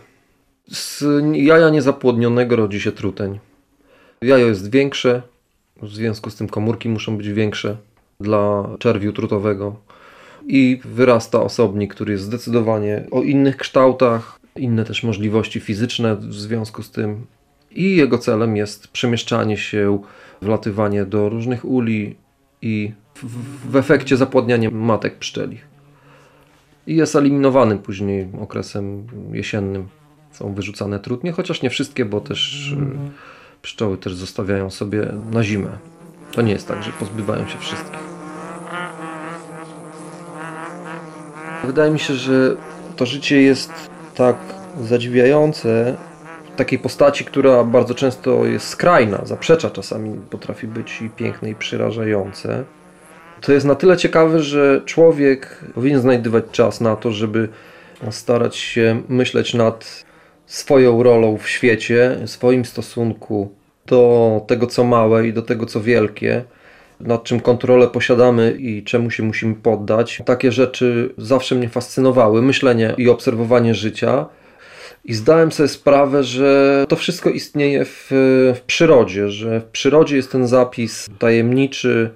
Z 0.71 1.03
jaja 1.33 1.69
niezapłodnionego 1.69 2.55
rodzi 2.55 2.81
się 2.81 2.91
truteń. 2.91 3.39
Jajo 4.21 4.47
jest 4.47 4.71
większe, 4.71 5.21
w 5.81 5.89
związku 5.89 6.29
z 6.29 6.35
tym 6.35 6.47
komórki 6.47 6.89
muszą 6.89 7.17
być 7.17 7.29
większe 7.29 7.77
dla 8.19 8.69
czerwiu 8.79 9.13
trutowego 9.13 9.75
i 10.47 10.81
wyrasta 10.85 11.41
osobnik, 11.41 11.93
który 11.93 12.11
jest 12.11 12.23
zdecydowanie 12.23 13.03
o 13.11 13.21
innych 13.21 13.57
kształtach, 13.57 14.39
inne 14.55 14.85
też 14.85 15.03
możliwości 15.03 15.59
fizyczne 15.59 16.15
w 16.15 16.33
związku 16.33 16.83
z 16.83 16.91
tym. 16.91 17.25
I 17.71 17.95
jego 17.95 18.17
celem 18.17 18.57
jest 18.57 18.87
przemieszczanie 18.87 19.57
się, 19.57 19.99
wlatywanie 20.41 21.05
do 21.05 21.29
różnych 21.29 21.65
uli 21.65 22.15
i 22.61 22.91
w, 23.15 23.71
w 23.71 23.75
efekcie 23.75 24.17
zapładnianie 24.17 24.69
matek 24.69 25.17
pszczeli. 25.17 25.57
I 26.87 26.95
jest 26.95 27.15
eliminowany 27.15 27.77
później 27.77 28.27
okresem 28.41 29.07
jesiennym. 29.31 29.87
Są 30.31 30.53
wyrzucane 30.53 30.99
trudnie, 30.99 31.31
chociaż 31.31 31.61
nie 31.61 31.69
wszystkie, 31.69 32.05
bo 32.05 32.21
też 32.21 32.71
mm 32.77 33.11
pszczoły 33.61 33.97
też 33.97 34.15
zostawiają 34.15 34.69
sobie 34.69 35.13
na 35.31 35.43
zimę. 35.43 35.69
To 36.31 36.41
nie 36.41 36.51
jest 36.51 36.67
tak, 36.67 36.83
że 36.83 36.91
pozbywają 36.91 37.47
się 37.47 37.57
wszystkich. 37.57 37.99
Wydaje 41.63 41.91
mi 41.91 41.99
się, 41.99 42.13
że 42.13 42.55
to 42.95 43.05
życie 43.05 43.41
jest 43.41 43.71
tak 44.15 44.35
zadziwiające 44.81 45.95
w 46.53 46.55
takiej 46.55 46.79
postaci, 46.79 47.25
która 47.25 47.63
bardzo 47.63 47.95
często 47.95 48.45
jest 48.45 48.67
skrajna, 48.67 49.25
zaprzecza 49.25 49.69
czasami, 49.69 50.19
potrafi 50.29 50.67
być 50.67 51.01
i 51.01 51.09
piękne 51.09 51.49
i 51.49 51.55
przerażające. 51.55 52.63
To 53.41 53.51
jest 53.51 53.65
na 53.65 53.75
tyle 53.75 53.97
ciekawe, 53.97 54.39
że 54.39 54.81
człowiek 54.85 55.63
powinien 55.73 56.01
znajdywać 56.01 56.43
czas 56.51 56.81
na 56.81 56.95
to, 56.95 57.11
żeby 57.11 57.49
starać 58.11 58.57
się 58.57 59.01
myśleć 59.09 59.53
nad 59.53 60.05
swoją 60.45 61.03
rolą 61.03 61.37
w 61.37 61.49
świecie, 61.49 62.17
swoim 62.25 62.65
stosunku 62.65 63.55
do 63.85 64.41
tego, 64.47 64.67
co 64.67 64.83
małe 64.83 65.27
i 65.27 65.33
do 65.33 65.41
tego, 65.41 65.65
co 65.65 65.81
wielkie, 65.81 66.43
nad 66.99 67.23
czym 67.23 67.39
kontrolę 67.39 67.87
posiadamy 67.87 68.55
i 68.59 68.83
czemu 68.83 69.11
się 69.11 69.23
musimy 69.23 69.55
poddać. 69.55 70.21
Takie 70.25 70.51
rzeczy 70.51 71.13
zawsze 71.17 71.55
mnie 71.55 71.69
fascynowały, 71.69 72.41
myślenie 72.41 72.93
i 72.97 73.09
obserwowanie 73.09 73.75
życia. 73.75 74.25
I 75.05 75.13
zdałem 75.13 75.51
sobie 75.51 75.69
sprawę, 75.69 76.23
że 76.23 76.85
to 76.89 76.95
wszystko 76.95 77.29
istnieje 77.29 77.85
w, 77.85 78.07
w 78.55 78.61
przyrodzie, 78.67 79.29
że 79.29 79.59
w 79.59 79.63
przyrodzie 79.63 80.15
jest 80.15 80.31
ten 80.31 80.47
zapis 80.47 81.09
tajemniczy, 81.19 82.09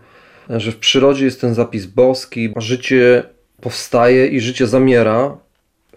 że 0.49 0.71
w 0.71 0.77
przyrodzie 0.77 1.25
jest 1.25 1.41
ten 1.41 1.53
zapis 1.53 1.85
boski. 1.85 2.53
Życie 2.57 3.23
powstaje 3.61 4.27
i 4.27 4.39
życie 4.39 4.67
zamiera 4.67 5.37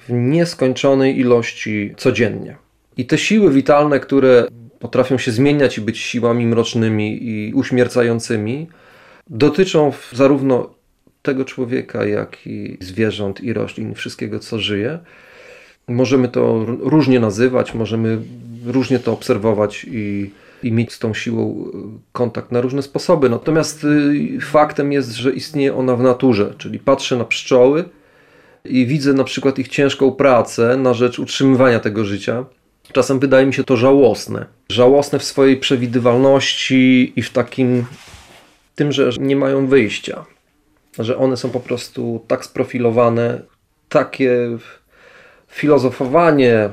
w 0.00 0.12
nieskończonej 0.12 1.18
ilości 1.18 1.94
codziennie. 1.96 2.56
I 2.96 3.06
te 3.06 3.18
siły 3.18 3.52
witalne, 3.52 4.00
które 4.00 4.48
potrafią 4.78 5.18
się 5.18 5.32
zmieniać 5.32 5.78
i 5.78 5.80
być 5.80 5.98
siłami 5.98 6.46
mrocznymi 6.46 7.28
i 7.28 7.54
uśmiercającymi, 7.54 8.66
dotyczą 9.30 9.92
zarówno 10.12 10.74
tego 11.22 11.44
człowieka, 11.44 12.04
jak 12.04 12.46
i 12.46 12.78
zwierząt 12.80 13.40
i 13.40 13.52
roślin, 13.52 13.94
wszystkiego 13.94 14.38
co 14.38 14.58
żyje. 14.58 14.98
Możemy 15.88 16.28
to 16.28 16.64
różnie 16.66 17.20
nazywać, 17.20 17.74
możemy 17.74 18.18
różnie 18.66 18.98
to 18.98 19.12
obserwować 19.12 19.86
i, 19.90 20.30
i 20.62 20.72
mieć 20.72 20.92
z 20.92 20.98
tą 20.98 21.14
siłą 21.14 21.70
kontakt 22.12 22.52
na 22.52 22.60
różne 22.60 22.82
sposoby. 22.82 23.30
Natomiast 23.30 23.84
y, 23.84 24.40
faktem 24.40 24.92
jest, 24.92 25.12
że 25.12 25.32
istnieje 25.32 25.76
ona 25.76 25.96
w 25.96 26.02
naturze, 26.02 26.54
czyli 26.58 26.78
patrzę 26.78 27.16
na 27.16 27.24
pszczoły 27.24 27.84
i 28.64 28.86
widzę 28.86 29.12
na 29.12 29.24
przykład 29.24 29.58
ich 29.58 29.68
ciężką 29.68 30.12
pracę 30.12 30.76
na 30.76 30.94
rzecz 30.94 31.18
utrzymywania 31.18 31.80
tego 31.80 32.04
życia. 32.04 32.44
Czasem 32.92 33.18
wydaje 33.18 33.46
mi 33.46 33.54
się 33.54 33.64
to 33.64 33.76
żałosne. 33.76 34.46
Żałosne 34.68 35.18
w 35.18 35.24
swojej 35.24 35.56
przewidywalności 35.56 37.12
i 37.16 37.22
w 37.22 37.30
takim 37.30 37.84
tym, 38.74 38.92
że 38.92 39.10
nie 39.20 39.36
mają 39.36 39.66
wyjścia. 39.66 40.24
Że 40.98 41.18
one 41.18 41.36
są 41.36 41.50
po 41.50 41.60
prostu 41.60 42.24
tak 42.28 42.44
sprofilowane, 42.44 43.42
takie 43.88 44.58
filozofowanie, 45.48 46.70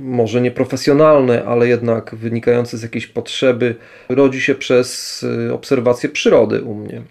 może 0.00 0.40
nieprofesjonalne, 0.40 1.44
ale 1.44 1.68
jednak 1.68 2.14
wynikające 2.14 2.78
z 2.78 2.82
jakiejś 2.82 3.06
potrzeby, 3.06 3.74
rodzi 4.08 4.40
się 4.40 4.54
przez 4.54 5.22
y, 5.22 5.52
obserwację 5.52 6.08
przyrody 6.08 6.62
u 6.62 6.74
mnie. 6.74 7.02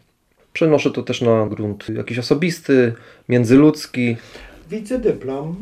Przenoszę 0.53 0.91
to 0.91 1.03
też 1.03 1.21
na 1.21 1.47
grunt 1.47 1.89
jakiś 1.89 2.19
osobisty, 2.19 2.93
międzyludzki. 3.29 4.17
Widzę 4.69 4.99
dyplom. 4.99 5.55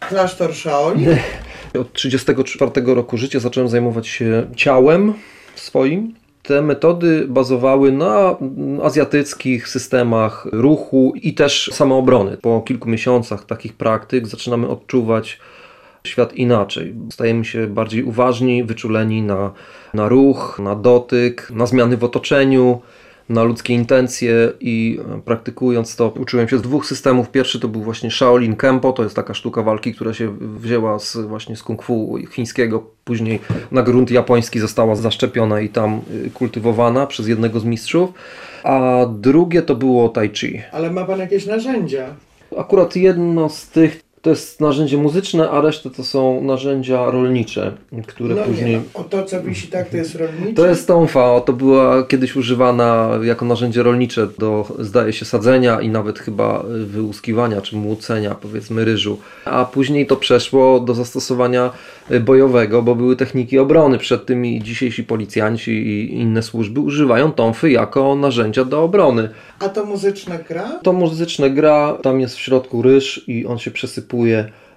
Klasztor 0.00 0.54
Shaolin. 0.54 1.16
Od 1.80 1.92
34 1.92 2.70
roku 2.86 3.16
życia 3.16 3.40
zacząłem 3.40 3.68
zajmować 3.68 4.08
się 4.08 4.50
ciałem 4.56 5.14
swoim. 5.54 6.14
Te 6.42 6.62
metody 6.62 7.26
bazowały 7.28 7.92
na 7.92 8.36
azjatyckich 8.82 9.68
systemach 9.68 10.46
ruchu 10.52 11.12
i 11.22 11.34
też 11.34 11.70
samoobrony. 11.72 12.36
Po 12.36 12.60
kilku 12.60 12.88
miesiącach 12.88 13.44
takich 13.46 13.72
praktyk 13.72 14.26
zaczynamy 14.26 14.68
odczuwać 14.68 15.38
świat 16.08 16.34
inaczej. 16.34 16.94
Stajemy 17.12 17.44
się 17.44 17.66
bardziej 17.66 18.02
uważni, 18.02 18.64
wyczuleni 18.64 19.22
na, 19.22 19.52
na 19.94 20.08
ruch, 20.08 20.60
na 20.62 20.74
dotyk, 20.74 21.50
na 21.50 21.66
zmiany 21.66 21.96
w 21.96 22.04
otoczeniu 22.04 22.80
na 23.28 23.42
ludzkie 23.42 23.74
intencje 23.74 24.52
i 24.60 25.00
e, 25.16 25.20
praktykując 25.20 25.96
to 25.96 26.08
uczyłem 26.08 26.48
się 26.48 26.58
z 26.58 26.62
dwóch 26.62 26.86
systemów. 26.86 27.30
Pierwszy 27.30 27.60
to 27.60 27.68
był 27.68 27.82
właśnie 27.82 28.10
Shaolin 28.10 28.56
Kempo, 28.56 28.92
to 28.92 29.02
jest 29.02 29.16
taka 29.16 29.34
sztuka 29.34 29.62
walki, 29.62 29.94
która 29.94 30.14
się 30.14 30.36
wzięła 30.40 30.98
z, 30.98 31.16
właśnie 31.16 31.56
z 31.56 31.62
kung 31.62 31.82
fu 31.82 32.18
chińskiego, 32.30 32.86
później 33.04 33.40
na 33.72 33.82
grunt 33.82 34.10
japoński 34.10 34.60
została 34.60 34.96
zaszczepiona 34.96 35.60
i 35.60 35.68
tam 35.68 36.00
y, 36.26 36.30
kultywowana 36.30 37.06
przez 37.06 37.28
jednego 37.28 37.60
z 37.60 37.64
mistrzów. 37.64 38.10
A 38.64 39.06
drugie 39.12 39.62
to 39.62 39.74
było 39.74 40.08
Tai 40.08 40.30
Chi. 40.30 40.62
Ale 40.72 40.90
ma 40.90 41.04
Pan 41.04 41.18
jakieś 41.18 41.46
narzędzia? 41.46 42.06
Akurat 42.58 42.96
jedno 42.96 43.48
z 43.48 43.68
tych 43.68 44.07
to 44.28 44.32
jest 44.32 44.60
narzędzie 44.60 44.96
muzyczne, 44.96 45.50
a 45.50 45.60
reszta 45.60 45.90
to 45.90 46.04
są 46.04 46.42
narzędzia 46.42 47.10
rolnicze, 47.10 47.72
które 48.06 48.34
no 48.34 48.42
później... 48.42 48.70
Nie, 48.70 48.76
no. 48.94 49.00
o 49.00 49.04
to, 49.04 49.24
co 49.24 49.42
wisi 49.42 49.68
tak, 49.68 49.88
to 49.88 49.96
jest 49.96 50.14
rolnicze? 50.14 50.54
To 50.54 50.66
jest 50.66 50.86
tąfa, 50.86 51.40
to 51.40 51.52
była 51.52 52.02
kiedyś 52.02 52.36
używana 52.36 53.10
jako 53.22 53.44
narzędzie 53.44 53.82
rolnicze 53.82 54.28
do, 54.38 54.76
zdaje 54.78 55.12
się, 55.12 55.24
sadzenia 55.24 55.80
i 55.80 55.88
nawet 55.88 56.18
chyba 56.18 56.64
wyłuskiwania 56.86 57.60
czy 57.60 57.76
młócenia, 57.76 58.34
powiedzmy, 58.34 58.84
ryżu. 58.84 59.18
A 59.44 59.64
później 59.64 60.06
to 60.06 60.16
przeszło 60.16 60.80
do 60.80 60.94
zastosowania 60.94 61.70
bojowego, 62.20 62.82
bo 62.82 62.94
były 62.94 63.16
techniki 63.16 63.58
obrony. 63.58 63.98
Przed 63.98 64.26
tym 64.26 64.46
i 64.46 64.62
dzisiejsi 64.62 65.04
policjanci 65.04 65.70
i 65.70 66.14
inne 66.20 66.42
służby 66.42 66.80
używają 66.80 67.32
tąfy 67.32 67.70
jako 67.70 68.14
narzędzia 68.14 68.64
do 68.64 68.82
obrony. 68.82 69.28
A 69.58 69.68
to 69.68 69.84
muzyczne 69.84 70.38
gra? 70.48 70.80
To 70.82 70.92
muzyczne 70.92 71.50
gra, 71.50 71.98
tam 72.02 72.20
jest 72.20 72.36
w 72.36 72.40
środku 72.40 72.82
ryż 72.82 73.24
i 73.26 73.46
on 73.46 73.58
się 73.58 73.70
przesypuje 73.70 74.17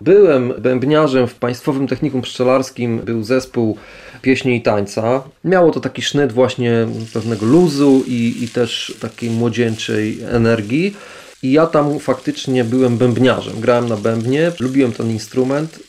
Byłem 0.02 0.54
bębniarzem 0.60 1.28
w 1.28 1.36
Państwowym 1.36 1.88
Technikum 1.88 2.22
Pszczelarskim, 2.22 3.00
był 3.00 3.24
zespół 3.24 3.78
pieśni 4.22 4.56
i 4.56 4.62
tańca. 4.62 5.24
Miało 5.44 5.72
to 5.72 5.80
taki 5.80 6.02
sznyt 6.02 6.32
właśnie 6.32 6.88
pewnego 7.14 7.46
luzu 7.46 8.04
i, 8.08 8.38
i 8.42 8.48
też 8.48 8.98
takiej 9.00 9.30
młodzieńczej 9.30 10.22
energii. 10.22 10.96
I 11.44 11.52
ja 11.52 11.68
tam 11.68 12.00
faktycznie 12.00 12.64
byłem 12.64 12.98
bębniarzem. 12.98 13.60
Grałem 13.60 13.90
na 13.90 13.98
bębnie, 13.98 14.52
lubiłem 14.60 14.92
ten 14.92 15.12
instrument, 15.12 15.80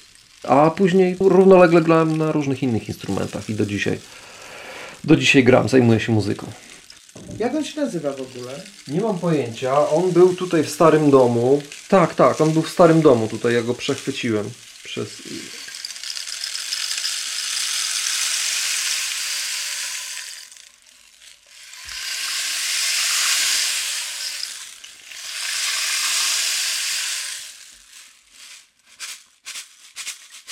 a 0.49 0.71
później 0.71 1.17
równolegle 1.21 1.81
grałem 1.81 2.17
na 2.17 2.33
różnych 2.33 2.63
innych 2.63 2.89
instrumentach 2.89 3.51
i 3.51 3.55
do 3.55 3.67
dzisiaj. 3.67 3.99
Do 5.05 5.17
dzisiaj 5.17 5.45
gram, 5.45 5.69
zajmuję 5.69 6.01
się 6.01 6.13
muzyką. 6.13 6.47
Jak 7.39 7.55
on 7.55 7.65
się 7.65 7.81
nazywa 7.81 8.13
w 8.13 8.21
ogóle? 8.21 8.61
Nie 8.89 9.01
mam 9.01 9.19
pojęcia. 9.19 9.89
On 9.89 10.11
był 10.11 10.35
tutaj 10.35 10.63
w 10.63 10.71
starym 10.71 11.11
domu. 11.11 11.63
Tak, 11.89 12.15
tak, 12.15 12.41
on 12.41 12.51
był 12.51 12.63
w 12.63 12.69
starym 12.69 13.01
domu 13.03 13.29
tutaj. 13.29 13.55
Ja 13.55 13.63
go 13.63 13.75
przechwyciłem 13.75 14.51
przez. 14.85 15.23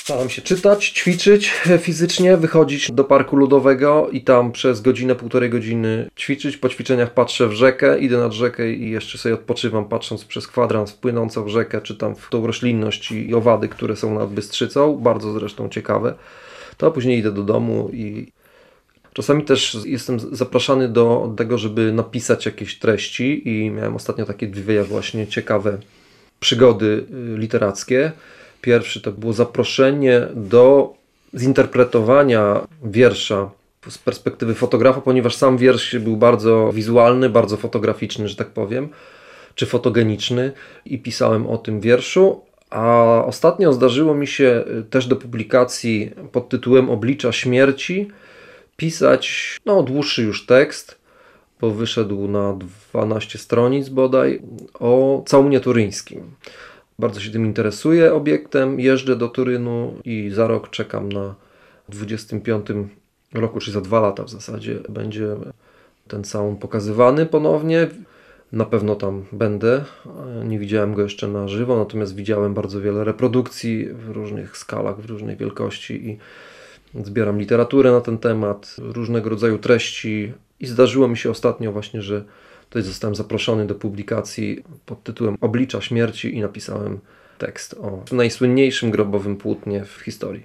Staram 0.00 0.30
się 0.30 0.42
czytać, 0.42 0.88
ćwiczyć 0.88 1.52
fizycznie, 1.86 2.36
wychodzić 2.36 2.92
do 2.92 3.04
parku 3.04 3.36
ludowego 3.36 4.08
i 4.12 4.20
tam 4.20 4.52
przez 4.52 4.80
godzinę, 4.80 5.14
półtorej 5.14 5.50
godziny 5.50 6.10
ćwiczyć. 6.18 6.56
Po 6.56 6.68
ćwiczeniach 6.68 7.14
patrzę 7.14 7.48
w 7.48 7.52
rzekę, 7.52 7.98
idę 7.98 8.18
nad 8.18 8.32
rzekę 8.32 8.72
i 8.72 8.90
jeszcze 8.90 9.18
sobie 9.18 9.34
odpoczywam, 9.34 9.84
patrząc 9.84 10.24
przez 10.24 10.46
kwadrans 10.46 10.92
płynącą 10.92 11.44
w 11.44 11.48
rzekę, 11.48 11.80
czy 11.80 11.96
tam 11.96 12.16
w 12.16 12.28
tą 12.30 12.46
roślinność 12.46 13.12
i 13.12 13.34
owady, 13.34 13.68
które 13.68 13.96
są 13.96 14.14
nad 14.14 14.30
Bystrzycą. 14.30 14.96
Bardzo 14.96 15.32
zresztą 15.32 15.68
ciekawe. 15.68 16.14
To 16.76 16.90
później 16.90 17.18
idę 17.18 17.32
do 17.32 17.42
domu 17.42 17.90
i 17.92 18.32
Czasami 19.12 19.44
też 19.44 19.78
jestem 19.84 20.20
zapraszany 20.20 20.88
do 20.88 21.34
tego, 21.36 21.58
żeby 21.58 21.92
napisać 21.92 22.46
jakieś 22.46 22.78
treści 22.78 23.48
i 23.48 23.70
miałem 23.70 23.96
ostatnio 23.96 24.26
takie 24.26 24.46
dwie 24.46 24.84
właśnie 24.84 25.26
ciekawe 25.26 25.78
przygody 26.40 27.06
y, 27.34 27.38
literackie. 27.38 28.12
Pierwszy 28.60 29.00
to 29.00 29.12
było 29.12 29.32
zaproszenie 29.32 30.20
do 30.34 30.94
zinterpretowania 31.34 32.60
wiersza 32.84 33.50
z 33.88 33.98
perspektywy 33.98 34.54
fotografa, 34.54 35.00
ponieważ 35.00 35.36
sam 35.36 35.58
wiersz 35.58 35.98
był 35.98 36.16
bardzo 36.16 36.72
wizualny, 36.72 37.28
bardzo 37.28 37.56
fotograficzny, 37.56 38.28
że 38.28 38.36
tak 38.36 38.48
powiem, 38.48 38.88
czy 39.54 39.66
fotogeniczny 39.66 40.52
i 40.84 40.98
pisałem 40.98 41.46
o 41.46 41.58
tym 41.58 41.80
wierszu. 41.80 42.40
A 42.70 43.22
ostatnio 43.26 43.72
zdarzyło 43.72 44.14
mi 44.14 44.26
się 44.26 44.64
też 44.90 45.06
do 45.06 45.16
publikacji 45.16 46.10
pod 46.32 46.48
tytułem 46.48 46.90
Oblicza 46.90 47.32
śmierci 47.32 48.08
pisać 48.76 49.56
no, 49.66 49.82
dłuższy 49.82 50.22
już 50.22 50.46
tekst, 50.46 50.98
bo 51.60 51.70
wyszedł 51.70 52.28
na 52.28 52.58
12 52.92 53.38
stronic 53.38 53.88
bodaj, 53.88 54.42
o 54.74 55.22
całunie 55.26 55.60
turyńskim. 55.60 56.30
Bardzo 57.00 57.20
się 57.20 57.30
tym 57.30 57.46
interesuję 57.46 58.14
obiektem, 58.14 58.80
jeżdżę 58.80 59.16
do 59.16 59.28
Turynu 59.28 59.94
i 60.04 60.30
za 60.34 60.46
rok 60.46 60.70
czekam 60.70 61.12
na 61.12 61.34
25 61.88 62.66
roku, 63.34 63.60
czy 63.60 63.72
za 63.72 63.80
dwa 63.80 64.00
lata 64.00 64.24
w 64.24 64.30
zasadzie 64.30 64.78
będzie 64.88 65.36
ten 66.08 66.24
saun 66.24 66.56
pokazywany 66.56 67.26
ponownie. 67.26 67.88
Na 68.52 68.64
pewno 68.64 68.94
tam 68.96 69.24
będę. 69.32 69.84
Nie 70.44 70.58
widziałem 70.58 70.94
go 70.94 71.02
jeszcze 71.02 71.28
na 71.28 71.48
żywo, 71.48 71.76
natomiast 71.76 72.14
widziałem 72.14 72.54
bardzo 72.54 72.80
wiele 72.80 73.04
reprodukcji 73.04 73.88
w 73.92 74.10
różnych 74.10 74.56
skalach, 74.56 75.00
w 75.00 75.04
różnej 75.04 75.36
wielkości 75.36 76.08
i 76.08 76.18
zbieram 77.04 77.38
literaturę 77.38 77.92
na 77.92 78.00
ten 78.00 78.18
temat, 78.18 78.76
różnego 78.78 79.30
rodzaju 79.30 79.58
treści 79.58 80.32
i 80.60 80.66
zdarzyło 80.66 81.08
mi 81.08 81.16
się 81.16 81.30
ostatnio 81.30 81.72
właśnie, 81.72 82.02
że 82.02 82.24
Tutaj 82.70 82.82
zostałem 82.82 83.14
zaproszony 83.14 83.66
do 83.66 83.74
publikacji 83.74 84.64
pod 84.86 85.02
tytułem 85.02 85.36
Oblicza 85.40 85.80
śmierci 85.80 86.34
i 86.34 86.40
napisałem 86.40 87.00
tekst 87.38 87.74
o 87.74 88.04
najsłynniejszym 88.12 88.90
grobowym 88.90 89.36
płótnie 89.36 89.84
w 89.84 90.00
historii. 90.00 90.44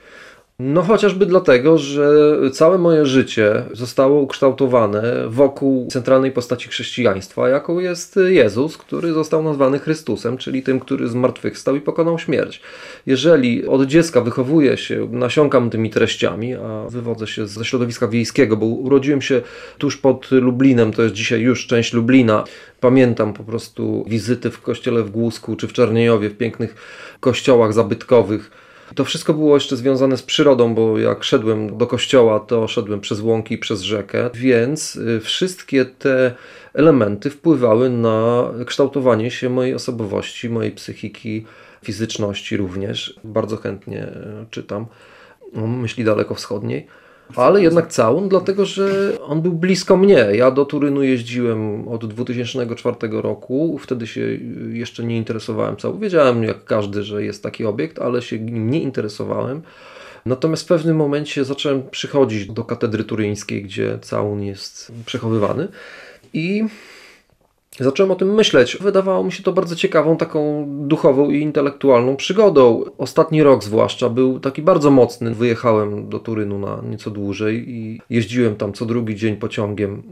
No 0.59 0.81
chociażby 0.81 1.25
dlatego, 1.25 1.77
że 1.77 2.35
całe 2.53 2.77
moje 2.77 3.05
życie 3.05 3.63
zostało 3.73 4.21
ukształtowane 4.21 5.25
wokół 5.27 5.87
centralnej 5.87 6.31
postaci 6.31 6.69
chrześcijaństwa, 6.69 7.49
jaką 7.49 7.79
jest 7.79 8.19
Jezus, 8.27 8.77
który 8.77 9.13
został 9.13 9.43
nazwany 9.43 9.79
Chrystusem, 9.79 10.37
czyli 10.37 10.63
tym, 10.63 10.79
który 10.79 11.07
zmartwychwstał 11.07 11.75
i 11.75 11.81
pokonał 11.81 12.19
śmierć. 12.19 12.61
Jeżeli 13.05 13.67
od 13.67 13.85
dziecka 13.85 14.21
wychowuję 14.21 14.77
się, 14.77 15.07
nasiąkam 15.11 15.69
tymi 15.69 15.89
treściami, 15.89 16.53
a 16.53 16.85
wywodzę 16.89 17.27
się 17.27 17.47
ze 17.47 17.65
środowiska 17.65 18.07
wiejskiego, 18.07 18.57
bo 18.57 18.65
urodziłem 18.65 19.21
się 19.21 19.41
tuż 19.77 19.97
pod 19.97 20.31
Lublinem, 20.31 20.93
to 20.93 21.03
jest 21.03 21.15
dzisiaj 21.15 21.41
już 21.41 21.67
część 21.67 21.93
Lublina, 21.93 22.43
pamiętam 22.79 23.33
po 23.33 23.43
prostu 23.43 24.05
wizyty 24.07 24.51
w 24.51 24.61
kościele 24.61 25.03
w 25.03 25.11
Głusku 25.11 25.55
czy 25.55 25.67
w 25.67 25.73
Czarniejowie, 25.73 26.29
w 26.29 26.37
pięknych 26.37 26.75
kościołach 27.19 27.73
zabytkowych, 27.73 28.64
to 28.95 29.05
wszystko 29.05 29.33
było 29.33 29.55
jeszcze 29.55 29.77
związane 29.77 30.17
z 30.17 30.23
przyrodą, 30.23 30.75
bo 30.75 30.99
jak 30.99 31.23
szedłem 31.23 31.77
do 31.77 31.87
kościoła, 31.87 32.39
to 32.39 32.67
szedłem 32.67 33.01
przez 33.01 33.21
łąki, 33.21 33.57
przez 33.57 33.81
rzekę, 33.81 34.29
więc 34.33 34.95
y, 34.95 35.19
wszystkie 35.19 35.85
te 35.85 36.35
elementy 36.73 37.29
wpływały 37.29 37.89
na 37.89 38.49
kształtowanie 38.65 39.31
się 39.31 39.49
mojej 39.49 39.75
osobowości, 39.75 40.49
mojej 40.49 40.71
psychiki, 40.71 41.45
fizyczności 41.83 42.57
również. 42.57 43.19
Bardzo 43.23 43.57
chętnie 43.57 44.07
y, 44.07 44.45
czytam. 44.51 44.85
Myśli 45.53 46.03
dalekowschodniej 46.03 46.87
ale 47.35 47.61
jednak 47.61 47.87
całun, 47.87 48.29
dlatego 48.29 48.65
że 48.65 49.17
on 49.21 49.41
był 49.41 49.53
blisko 49.53 49.97
mnie. 49.97 50.27
Ja 50.33 50.51
do 50.51 50.65
Turynu 50.65 51.03
jeździłem 51.03 51.87
od 51.87 52.05
2004 52.05 52.95
roku, 53.11 53.77
wtedy 53.77 54.07
się 54.07 54.21
jeszcze 54.69 55.03
nie 55.03 55.17
interesowałem 55.17 55.77
całun. 55.77 55.99
Wiedziałem 55.99 56.43
jak 56.43 56.63
każdy, 56.63 57.03
że 57.03 57.23
jest 57.23 57.43
taki 57.43 57.65
obiekt, 57.65 57.99
ale 57.99 58.21
się 58.21 58.39
nim 58.39 58.69
nie 58.69 58.81
interesowałem. 58.81 59.61
Natomiast 60.25 60.63
w 60.63 60.67
pewnym 60.67 60.95
momencie 60.95 61.45
zacząłem 61.45 61.89
przychodzić 61.89 62.47
do 62.47 62.63
katedry 62.63 63.03
turyńskiej, 63.03 63.63
gdzie 63.63 63.99
całun 64.01 64.43
jest 64.43 64.91
przechowywany 65.05 65.67
i 66.33 66.63
Zacząłem 67.79 68.11
o 68.11 68.15
tym 68.15 68.33
myśleć. 68.33 68.77
Wydawało 68.81 69.23
mi 69.23 69.31
się 69.31 69.43
to 69.43 69.53
bardzo 69.53 69.75
ciekawą, 69.75 70.17
taką 70.17 70.65
duchową 70.87 71.29
i 71.29 71.41
intelektualną 71.41 72.15
przygodą. 72.15 72.83
Ostatni 72.97 73.43
rok 73.43 73.63
zwłaszcza 73.63 74.09
był 74.09 74.39
taki 74.39 74.61
bardzo 74.61 74.91
mocny. 74.91 75.33
Wyjechałem 75.33 76.09
do 76.09 76.19
Turynu 76.19 76.59
na 76.59 76.81
nieco 76.89 77.11
dłużej 77.11 77.69
i 77.69 78.01
jeździłem 78.09 78.55
tam 78.55 78.73
co 78.73 78.85
drugi 78.85 79.15
dzień 79.15 79.35
pociągiem 79.35 80.03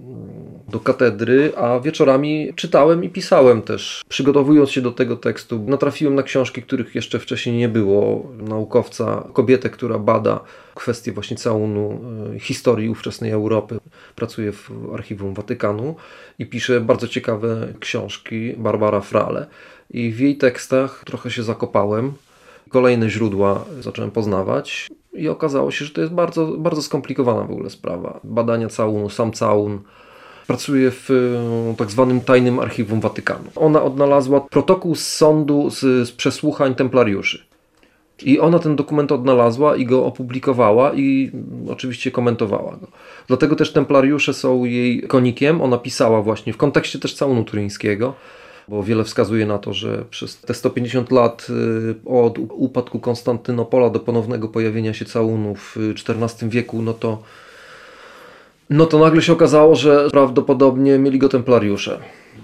do 0.67 0.79
katedry, 0.79 1.51
a 1.57 1.79
wieczorami 1.79 2.53
czytałem 2.55 3.03
i 3.03 3.09
pisałem 3.09 3.61
też. 3.61 4.01
Przygotowując 4.09 4.71
się 4.71 4.81
do 4.81 4.91
tego 4.91 5.15
tekstu, 5.15 5.63
natrafiłem 5.67 6.15
na 6.15 6.23
książki, 6.23 6.61
których 6.61 6.95
jeszcze 6.95 7.19
wcześniej 7.19 7.55
nie 7.55 7.69
było. 7.69 8.31
Naukowca, 8.37 9.27
kobietę, 9.33 9.69
która 9.69 9.99
bada 9.99 10.39
kwestie 10.75 11.11
właśnie 11.11 11.37
całunu 11.37 11.99
e, 12.35 12.39
historii 12.39 12.89
ówczesnej 12.89 13.31
Europy. 13.31 13.79
Pracuje 14.15 14.51
w 14.51 14.71
archiwum 14.93 15.33
Watykanu 15.33 15.95
i 16.39 16.45
pisze 16.45 16.81
bardzo 16.81 17.07
ciekawe 17.07 17.67
książki, 17.79 18.53
Barbara 18.57 19.01
Frale. 19.01 19.45
I 19.89 20.11
w 20.11 20.19
jej 20.19 20.37
tekstach 20.37 21.03
trochę 21.05 21.31
się 21.31 21.43
zakopałem. 21.43 22.13
Kolejne 22.69 23.09
źródła 23.09 23.65
zacząłem 23.79 24.11
poznawać 24.11 24.87
i 25.13 25.29
okazało 25.29 25.71
się, 25.71 25.85
że 25.85 25.91
to 25.91 26.01
jest 26.01 26.13
bardzo, 26.13 26.47
bardzo 26.57 26.81
skomplikowana 26.81 27.43
w 27.43 27.51
ogóle 27.51 27.69
sprawa. 27.69 28.19
Badania 28.23 28.69
całunu, 28.69 29.09
sam 29.09 29.31
całun, 29.31 29.79
pracuje 30.47 30.91
w 30.91 31.09
e, 31.11 31.75
tak 31.77 31.91
zwanym 31.91 32.21
tajnym 32.21 32.59
archiwum 32.59 33.01
Watykanu. 33.01 33.49
Ona 33.55 33.83
odnalazła 33.83 34.41
protokół 34.41 34.95
z 34.95 35.07
sądu 35.07 35.69
z, 35.69 35.79
z 35.79 36.11
przesłuchań 36.11 36.75
templariuszy. 36.75 37.45
I 38.21 38.39
ona 38.39 38.59
ten 38.59 38.75
dokument 38.75 39.11
odnalazła 39.11 39.75
i 39.75 39.85
go 39.85 40.05
opublikowała 40.05 40.93
i 40.93 41.31
oczywiście 41.69 42.11
komentowała 42.11 42.71
go. 42.71 42.87
Dlatego 43.27 43.55
też 43.55 43.73
templariusze 43.73 44.33
są 44.33 44.65
jej 44.65 45.01
konikiem. 45.01 45.61
Ona 45.61 45.77
pisała 45.77 46.21
właśnie 46.21 46.53
w 46.53 46.57
kontekście 46.57 46.99
też 46.99 47.13
całunu 47.13 47.43
turyńskiego, 47.43 48.13
bo 48.67 48.83
wiele 48.83 49.03
wskazuje 49.03 49.45
na 49.45 49.57
to, 49.57 49.73
że 49.73 50.05
przez 50.09 50.41
te 50.41 50.53
150 50.53 51.11
lat 51.11 51.47
y, 51.49 52.09
od 52.09 52.37
upadku 52.39 52.99
Konstantynopola 52.99 53.89
do 53.89 53.99
ponownego 53.99 54.47
pojawienia 54.47 54.93
się 54.93 55.05
całunu 55.05 55.55
w 55.55 55.77
XIV 55.77 56.49
wieku, 56.49 56.81
no 56.81 56.93
to 56.93 57.23
no 58.73 58.85
to 58.85 58.99
nagle 58.99 59.21
się 59.21 59.33
okazało, 59.33 59.75
że 59.75 60.09
prawdopodobnie 60.11 60.99
mieli 60.99 61.19
go 61.19 61.29
templariusze. 61.29 61.99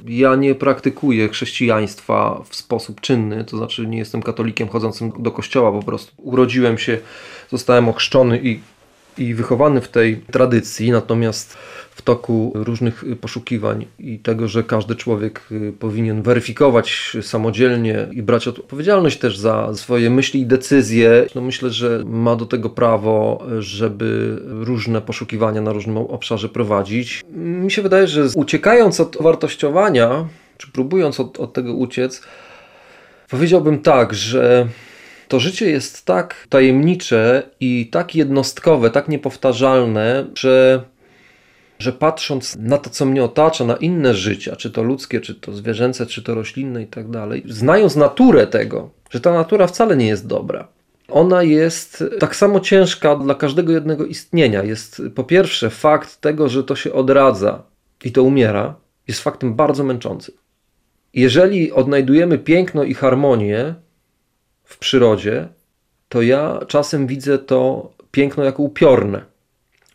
Ja 0.05 0.35
nie 0.35 0.55
praktykuję 0.55 1.29
chrześcijaństwa 1.29 2.41
w 2.49 2.55
sposób 2.55 3.01
czynny, 3.01 3.43
to 3.43 3.57
znaczy 3.57 3.87
nie 3.87 3.97
jestem 3.97 4.21
katolikiem 4.21 4.67
chodzącym 4.67 5.11
do 5.19 5.31
kościoła 5.31 5.71
po 5.71 5.83
prostu. 5.83 6.11
Urodziłem 6.17 6.77
się, 6.77 6.97
zostałem 7.51 7.89
ochrzczony 7.89 8.39
i 8.43 8.59
i 9.19 9.33
wychowany 9.33 9.81
w 9.81 9.87
tej 9.87 10.17
tradycji, 10.17 10.91
natomiast 10.91 11.57
w 11.99 12.01
toku 12.01 12.51
różnych 12.55 13.03
poszukiwań 13.21 13.85
i 13.99 14.19
tego, 14.19 14.47
że 14.47 14.63
każdy 14.63 14.95
człowiek 14.95 15.41
y, 15.51 15.73
powinien 15.79 16.21
weryfikować 16.21 17.17
samodzielnie 17.21 18.07
i 18.11 18.21
brać 18.21 18.47
odpowiedzialność 18.47 19.19
też 19.19 19.37
za 19.37 19.75
swoje 19.75 20.09
myśli 20.09 20.41
i 20.41 20.45
decyzje, 20.45 21.25
no 21.35 21.41
myślę, 21.41 21.69
że 21.69 22.03
ma 22.05 22.35
do 22.35 22.45
tego 22.45 22.69
prawo, 22.69 23.43
żeby 23.59 24.37
różne 24.45 25.01
poszukiwania 25.01 25.61
na 25.61 25.71
różnym 25.73 25.97
obszarze 25.97 26.49
prowadzić. 26.49 27.23
Mi 27.33 27.71
się 27.71 27.81
wydaje, 27.81 28.07
że 28.07 28.27
uciekając 28.35 28.99
od 28.99 29.17
wartościowania, 29.21 30.27
czy 30.57 30.71
próbując 30.71 31.19
od, 31.19 31.39
od 31.39 31.53
tego 31.53 31.73
uciec, 31.73 32.21
powiedziałbym 33.29 33.79
tak, 33.79 34.13
że 34.13 34.67
to 35.27 35.39
życie 35.39 35.69
jest 35.69 36.05
tak 36.05 36.47
tajemnicze 36.49 37.43
i 37.59 37.89
tak 37.91 38.15
jednostkowe, 38.15 38.89
tak 38.89 39.09
niepowtarzalne, 39.09 40.25
że 40.35 40.83
że 41.79 41.93
patrząc 41.93 42.55
na 42.55 42.77
to, 42.77 42.89
co 42.89 43.05
mnie 43.05 43.23
otacza, 43.23 43.65
na 43.65 43.75
inne 43.75 44.13
życia, 44.13 44.55
czy 44.55 44.71
to 44.71 44.83
ludzkie, 44.83 45.21
czy 45.21 45.35
to 45.35 45.53
zwierzęce, 45.53 46.05
czy 46.05 46.23
to 46.23 46.35
roślinne 46.35 46.83
i 46.83 46.87
tak 46.87 47.09
dalej, 47.09 47.43
znając 47.45 47.95
naturę 47.95 48.47
tego, 48.47 48.89
że 49.09 49.21
ta 49.21 49.33
natura 49.33 49.67
wcale 49.67 49.97
nie 49.97 50.07
jest 50.07 50.27
dobra. 50.27 50.67
Ona 51.07 51.43
jest 51.43 52.03
tak 52.19 52.35
samo 52.35 52.59
ciężka 52.59 53.15
dla 53.15 53.35
każdego 53.35 53.73
jednego 53.73 54.05
istnienia. 54.05 54.63
Jest 54.63 55.01
po 55.15 55.23
pierwsze 55.23 55.69
fakt 55.69 56.21
tego, 56.21 56.49
że 56.49 56.63
to 56.63 56.75
się 56.75 56.93
odradza 56.93 57.63
i 58.03 58.11
to 58.11 58.23
umiera, 58.23 58.75
jest 59.07 59.21
faktem 59.21 59.55
bardzo 59.55 59.83
męczącym. 59.83 60.35
Jeżeli 61.13 61.71
odnajdujemy 61.71 62.37
piękno 62.37 62.83
i 62.83 62.93
harmonię 62.93 63.75
w 64.63 64.77
przyrodzie, 64.77 65.47
to 66.09 66.21
ja 66.21 66.59
czasem 66.67 67.07
widzę 67.07 67.37
to 67.37 67.91
piękno 68.11 68.43
jako 68.43 68.63
upiorne 68.63 69.28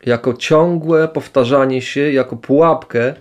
jako 0.07 0.35
ciągłe 0.35 1.09
powtarzanie 1.09 1.83
się, 1.83 2.13
jako 2.13 2.37
pułapkę. 2.37 3.15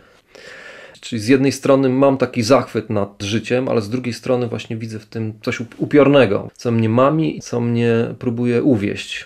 Czyli 1.01 1.21
z 1.21 1.27
jednej 1.27 1.51
strony 1.51 1.89
mam 1.89 2.17
taki 2.17 2.43
zachwyt 2.43 2.89
nad 2.89 3.23
życiem, 3.23 3.69
ale 3.69 3.81
z 3.81 3.89
drugiej 3.89 4.13
strony 4.13 4.47
właśnie 4.47 4.77
widzę 4.77 4.99
w 4.99 5.05
tym 5.05 5.33
coś 5.41 5.61
upiornego, 5.77 6.49
co 6.53 6.71
mnie 6.71 6.89
mami, 6.89 7.39
co 7.41 7.59
mnie 7.59 7.93
próbuje 8.19 8.63
uwieść. 8.63 9.25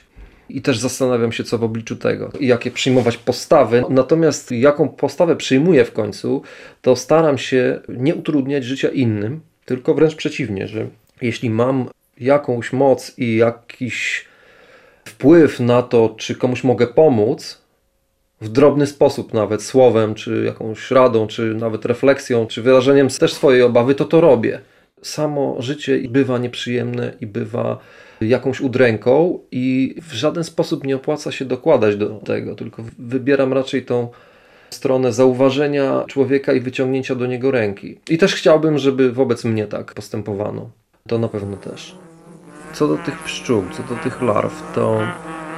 I 0.50 0.62
też 0.62 0.78
zastanawiam 0.78 1.32
się, 1.32 1.44
co 1.44 1.58
w 1.58 1.64
obliczu 1.64 1.96
tego, 1.96 2.32
jakie 2.40 2.72
przyjmować 2.72 3.18
postawy. 3.18 3.84
Natomiast 3.90 4.52
jaką 4.52 4.90
postawę 4.90 5.36
przyjmuję 5.36 5.86
w 5.86 5.92
końcu, 5.92 6.42
to 6.82 6.96
staram 6.96 7.38
się 7.38 7.80
nie 7.90 8.16
utrudniać 8.16 8.64
życia 8.64 8.90
innym, 8.90 9.40
tylko 9.66 9.94
wręcz 9.94 10.16
przeciwnie, 10.16 10.68
że 10.68 10.88
jeśli 11.22 11.50
mam 11.50 11.90
jakąś 12.20 12.74
moc 12.74 13.14
i 13.18 13.36
jakiś 13.36 14.26
wpływ 15.08 15.60
na 15.60 15.84
to, 15.84 16.16
czy 16.18 16.36
komuś 16.36 16.64
mogę 16.64 16.88
pomóc, 16.88 17.62
w 18.42 18.50
drobny 18.50 18.88
sposób, 18.88 19.34
nawet 19.34 19.64
słowem, 19.64 20.16
czy 20.16 20.44
jakąś 20.46 20.92
radą, 20.92 21.28
czy 21.28 21.54
nawet 21.54 21.86
refleksją, 21.86 22.48
czy 22.48 22.62
wyrażeniem 22.62 23.10
też 23.10 23.34
swojej 23.34 23.62
obawy, 23.62 23.96
to 23.96 24.06
to 24.06 24.22
robię. 24.22 24.60
Samo 25.02 25.56
życie 25.60 26.00
bywa 26.10 26.38
nieprzyjemne 26.38 27.14
i 27.22 27.28
bywa 27.28 27.78
jakąś 28.22 28.62
udręką, 28.62 29.40
i 29.52 29.96
w 30.02 30.14
żaden 30.14 30.44
sposób 30.44 30.84
nie 30.84 30.96
opłaca 30.96 31.32
się 31.32 31.46
dokładać 31.46 31.96
do 31.96 32.10
tego, 32.10 32.56
tylko 32.56 32.84
wybieram 33.00 33.54
raczej 33.54 33.86
tą 33.86 34.08
stronę 34.70 35.14
zauważenia 35.14 36.04
człowieka 36.08 36.54
i 36.54 36.60
wyciągnięcia 36.60 37.16
do 37.16 37.26
niego 37.26 37.52
ręki. 37.52 38.00
I 38.10 38.18
też 38.18 38.36
chciałbym, 38.36 38.78
żeby 38.78 39.12
wobec 39.12 39.46
mnie 39.46 39.68
tak 39.68 39.94
postępowano. 39.94 40.70
To 41.08 41.20
na 41.20 41.28
pewno 41.28 41.58
też 41.58 42.07
co 42.78 42.88
do 42.88 42.98
tych 42.98 43.20
pszczół, 43.20 43.64
co 43.72 43.84
do 43.84 44.02
tych 44.02 44.22
larw, 44.22 44.64
to 44.76 45.00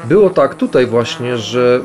było 0.05 0.29
tak 0.29 0.55
tutaj 0.55 0.85
właśnie, 0.85 1.37
że 1.37 1.81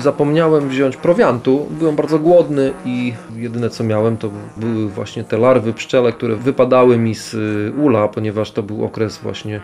zapomniałem 0.00 0.68
wziąć 0.68 0.96
prowiantu. 0.96 1.66
Byłem 1.70 1.96
bardzo 1.96 2.18
głodny 2.18 2.72
i 2.84 3.12
jedyne 3.36 3.70
co 3.70 3.84
miałem 3.84 4.16
to 4.16 4.30
były 4.56 4.88
właśnie 4.88 5.24
te 5.24 5.38
larwy 5.38 5.72
pszczele, 5.72 6.12
które 6.12 6.36
wypadały 6.36 6.98
mi 6.98 7.14
z 7.14 7.34
y, 7.34 7.72
ula, 7.82 8.08
ponieważ 8.08 8.50
to 8.50 8.62
był 8.62 8.84
okres 8.84 9.18
właśnie 9.18 9.60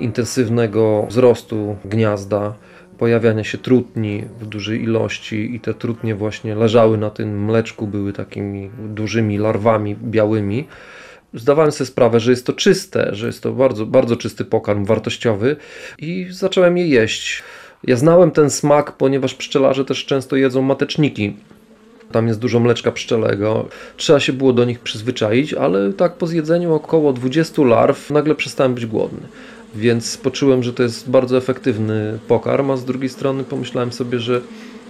intensywnego 0.00 1.06
wzrostu 1.08 1.76
gniazda, 1.84 2.54
pojawiania 2.98 3.44
się 3.44 3.58
trutni 3.58 4.24
w 4.40 4.46
dużej 4.46 4.82
ilości 4.82 5.54
i 5.54 5.60
te 5.60 5.74
trutnie 5.74 6.14
właśnie 6.14 6.54
leżały 6.54 6.98
na 6.98 7.10
tym 7.10 7.44
mleczku, 7.44 7.86
były 7.86 8.12
takimi 8.12 8.70
dużymi 8.78 9.38
larwami 9.38 9.96
białymi 9.96 10.66
zdawałem 11.34 11.72
sobie 11.72 11.86
sprawę, 11.86 12.20
że 12.20 12.30
jest 12.30 12.46
to 12.46 12.52
czyste, 12.52 13.10
że 13.12 13.26
jest 13.26 13.42
to 13.42 13.52
bardzo, 13.52 13.86
bardzo 13.86 14.16
czysty 14.16 14.44
pokarm 14.44 14.84
wartościowy 14.84 15.56
i 15.98 16.26
zacząłem 16.30 16.78
je 16.78 16.88
jeść. 16.88 17.42
Ja 17.84 17.96
znałem 17.96 18.30
ten 18.30 18.50
smak, 18.50 18.92
ponieważ 18.92 19.34
pszczelarze 19.34 19.84
też 19.84 20.04
często 20.04 20.36
jedzą 20.36 20.62
mateczniki. 20.62 21.36
Tam 22.12 22.28
jest 22.28 22.40
dużo 22.40 22.60
mleczka 22.60 22.92
pszczelego. 22.92 23.68
Trzeba 23.96 24.20
się 24.20 24.32
było 24.32 24.52
do 24.52 24.64
nich 24.64 24.80
przyzwyczaić, 24.80 25.54
ale 25.54 25.92
tak 25.92 26.14
po 26.14 26.26
zjedzeniu 26.26 26.74
około 26.74 27.12
20 27.12 27.62
larw 27.62 28.10
nagle 28.10 28.34
przestałem 28.34 28.74
być 28.74 28.86
głodny. 28.86 29.28
Więc 29.74 30.16
poczułem, 30.16 30.62
że 30.62 30.72
to 30.72 30.82
jest 30.82 31.10
bardzo 31.10 31.36
efektywny 31.36 32.18
pokarm, 32.28 32.70
a 32.70 32.76
z 32.76 32.84
drugiej 32.84 33.08
strony 33.08 33.44
pomyślałem 33.44 33.92
sobie, 33.92 34.18
że 34.18 34.40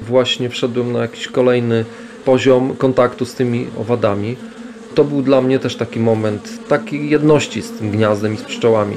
właśnie 0.03 0.49
wszedłem 0.49 0.93
na 0.93 0.99
jakiś 0.99 1.29
kolejny 1.29 1.85
poziom 2.25 2.77
kontaktu 2.77 3.25
z 3.25 3.35
tymi 3.35 3.67
owadami 3.81 4.37
to 4.95 5.05
był 5.05 5.23
dla 5.23 5.41
mnie 5.41 5.59
też 5.59 5.77
taki 5.77 6.01
moment 6.01 6.69
takiej 6.69 7.11
jedności 7.11 7.63
z 7.63 7.71
tym 7.71 7.91
gniazdem 7.91 8.35
i 8.35 8.37
z 8.37 8.43
pszczołami. 8.43 8.97